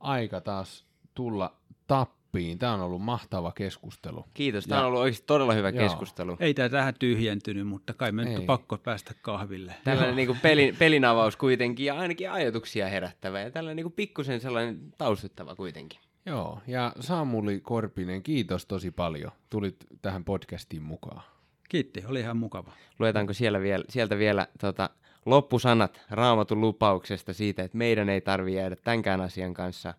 aika 0.00 0.40
taas 0.40 0.86
tulla 1.14 1.56
tappiin. 1.86 2.58
Tämä 2.58 2.74
on 2.74 2.80
ollut 2.80 3.02
mahtava 3.02 3.52
keskustelu. 3.52 4.24
Kiitos, 4.34 4.64
tämä 4.64 4.76
Ja- 4.80 4.82
on 4.82 4.86
ollut 4.88 5.00
oikeasti 5.00 5.26
todella 5.26 5.52
hyvä 5.52 5.68
Joo. 5.68 5.82
keskustelu. 5.88 6.36
Ei 6.40 6.54
tämä 6.54 6.68
tähän 6.68 6.94
tyhjentynyt, 6.98 7.66
mutta 7.66 7.94
kai 7.94 8.12
me 8.12 8.24
nyt 8.24 8.38
on 8.38 8.44
pakko 8.46 8.78
päästä 8.78 9.14
kahville. 9.22 9.74
Tällainen 9.84 10.16
niin 10.16 10.38
pelin, 10.42 10.76
pelin 10.76 11.04
avaus 11.04 11.36
kuitenkin 11.36 11.86
ja 11.86 11.94
ainakin 11.98 12.30
ajatuksia 12.30 12.88
herättävä 12.88 13.40
ja 13.40 13.50
tällainen 13.50 13.84
niin 13.84 13.92
pikkusen 13.92 14.40
sellainen 14.40 14.92
taustuttava 14.98 15.54
kuitenkin. 15.54 16.00
Joo, 16.26 16.60
ja 16.66 16.92
Samuli 17.00 17.60
Korpinen, 17.60 18.22
kiitos 18.22 18.66
tosi 18.66 18.90
paljon. 18.90 19.32
Tulit 19.50 19.76
tähän 20.02 20.24
podcastiin 20.24 20.82
mukaan. 20.82 21.22
Kiitti, 21.68 22.04
oli 22.08 22.20
ihan 22.20 22.36
mukava. 22.36 22.72
Luetaanko 22.98 23.32
siellä 23.32 23.60
vielä, 23.60 23.84
sieltä 23.88 24.18
vielä 24.18 24.46
tota, 24.60 24.90
loppusanat 25.26 26.00
raamatun 26.10 26.60
lupauksesta 26.60 27.32
siitä, 27.32 27.62
että 27.62 27.78
meidän 27.78 28.08
ei 28.08 28.20
tarvitse 28.20 28.60
jäädä 28.60 28.76
tämänkään 28.76 29.20
asian 29.20 29.54
kanssa 29.54 29.94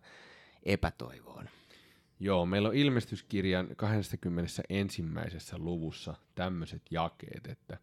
epätoivoon. 0.62 1.48
Joo, 2.20 2.46
meillä 2.46 2.68
on 2.68 2.74
ilmestyskirjan 2.74 3.68
21. 3.76 5.02
luvussa 5.58 6.14
tämmöiset 6.34 6.82
jakeet, 6.90 7.46
että 7.46 7.78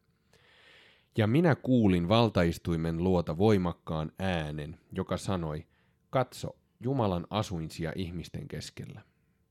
Ja 1.18 1.28
minä 1.28 1.56
kuulin 1.56 2.10
valtaistuimen 2.10 3.04
luota 3.04 3.38
voimakkaan 3.38 4.12
äänen, 4.20 4.80
joka 4.92 5.18
sanoi, 5.18 5.66
katso, 6.10 6.56
Jumalan 6.80 7.28
asuinsia 7.30 7.94
ihmisten 7.96 8.48
keskellä. 8.48 9.02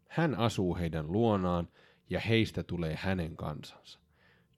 Hän 0.09 0.35
asuu 0.35 0.77
heidän 0.77 1.13
luonaan 1.13 1.69
ja 2.11 2.21
heistä 2.21 2.63
tulee 2.63 2.99
hänen 3.01 3.37
kansansa. 3.37 3.99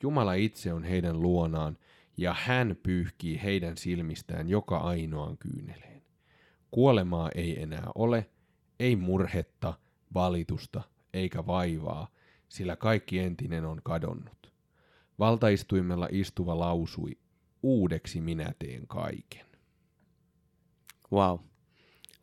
Jumala 0.02 0.34
itse 0.34 0.72
on 0.72 0.84
heidän 0.84 1.22
luonaan 1.22 1.78
ja 2.16 2.36
hän 2.38 2.76
pyyhkii 2.82 3.40
heidän 3.42 3.76
silmistään 3.76 4.48
joka 4.48 4.78
ainoan 4.78 5.38
kyyneleen. 5.38 6.02
Kuolemaa 6.70 7.30
ei 7.34 7.62
enää 7.62 7.86
ole, 7.94 8.30
ei 8.80 8.96
murhetta, 8.96 9.74
valitusta 10.14 10.82
eikä 11.14 11.46
vaivaa, 11.46 12.08
sillä 12.48 12.76
kaikki 12.76 13.18
entinen 13.18 13.64
on 13.64 13.80
kadonnut. 13.84 14.52
Valtaistuimella 15.18 16.08
istuva 16.10 16.58
lausui, 16.58 17.18
uudeksi 17.62 18.20
minä 18.20 18.54
teen 18.58 18.86
kaiken. 18.86 19.46
Wow. 21.12 21.38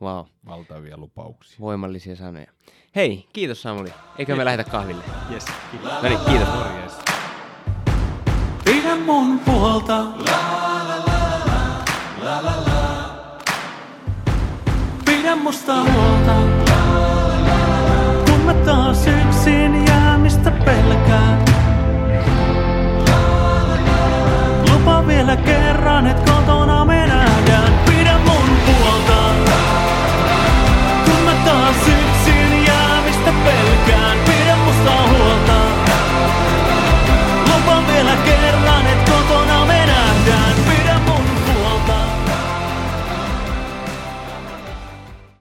Wow. 0.01 0.25
Valtavia 0.45 0.97
lupauksia. 0.97 1.59
Voimallisia 1.59 2.15
sanoja. 2.15 2.51
Hei, 2.95 3.27
kiitos 3.33 3.61
Samuli. 3.61 3.93
Eikö 4.17 4.35
me 4.35 4.45
lähdetä 4.45 4.71
kahville? 4.71 5.03
Yes, 5.31 5.45
No 5.83 6.09
niin, 6.09 6.19
kiitos. 6.19 6.47
Morjes. 6.47 7.00
Pidä 8.91 9.03
mun 9.05 9.39
puolta. 9.39 10.03
Pidä 15.05 15.35
musta 15.35 15.73
huolta. 15.75 16.35
Kun 18.29 18.39
mä 18.45 18.53
taas 18.53 19.07
yksin 19.07 19.87
jäämistä 19.87 20.51
pelkään. 20.51 21.45
Lupa 24.71 25.07
vielä 25.07 25.35
kerran, 25.35 26.07
et 26.07 26.19
kotona 26.19 26.85
me 26.85 26.95
nähdään. 26.95 27.20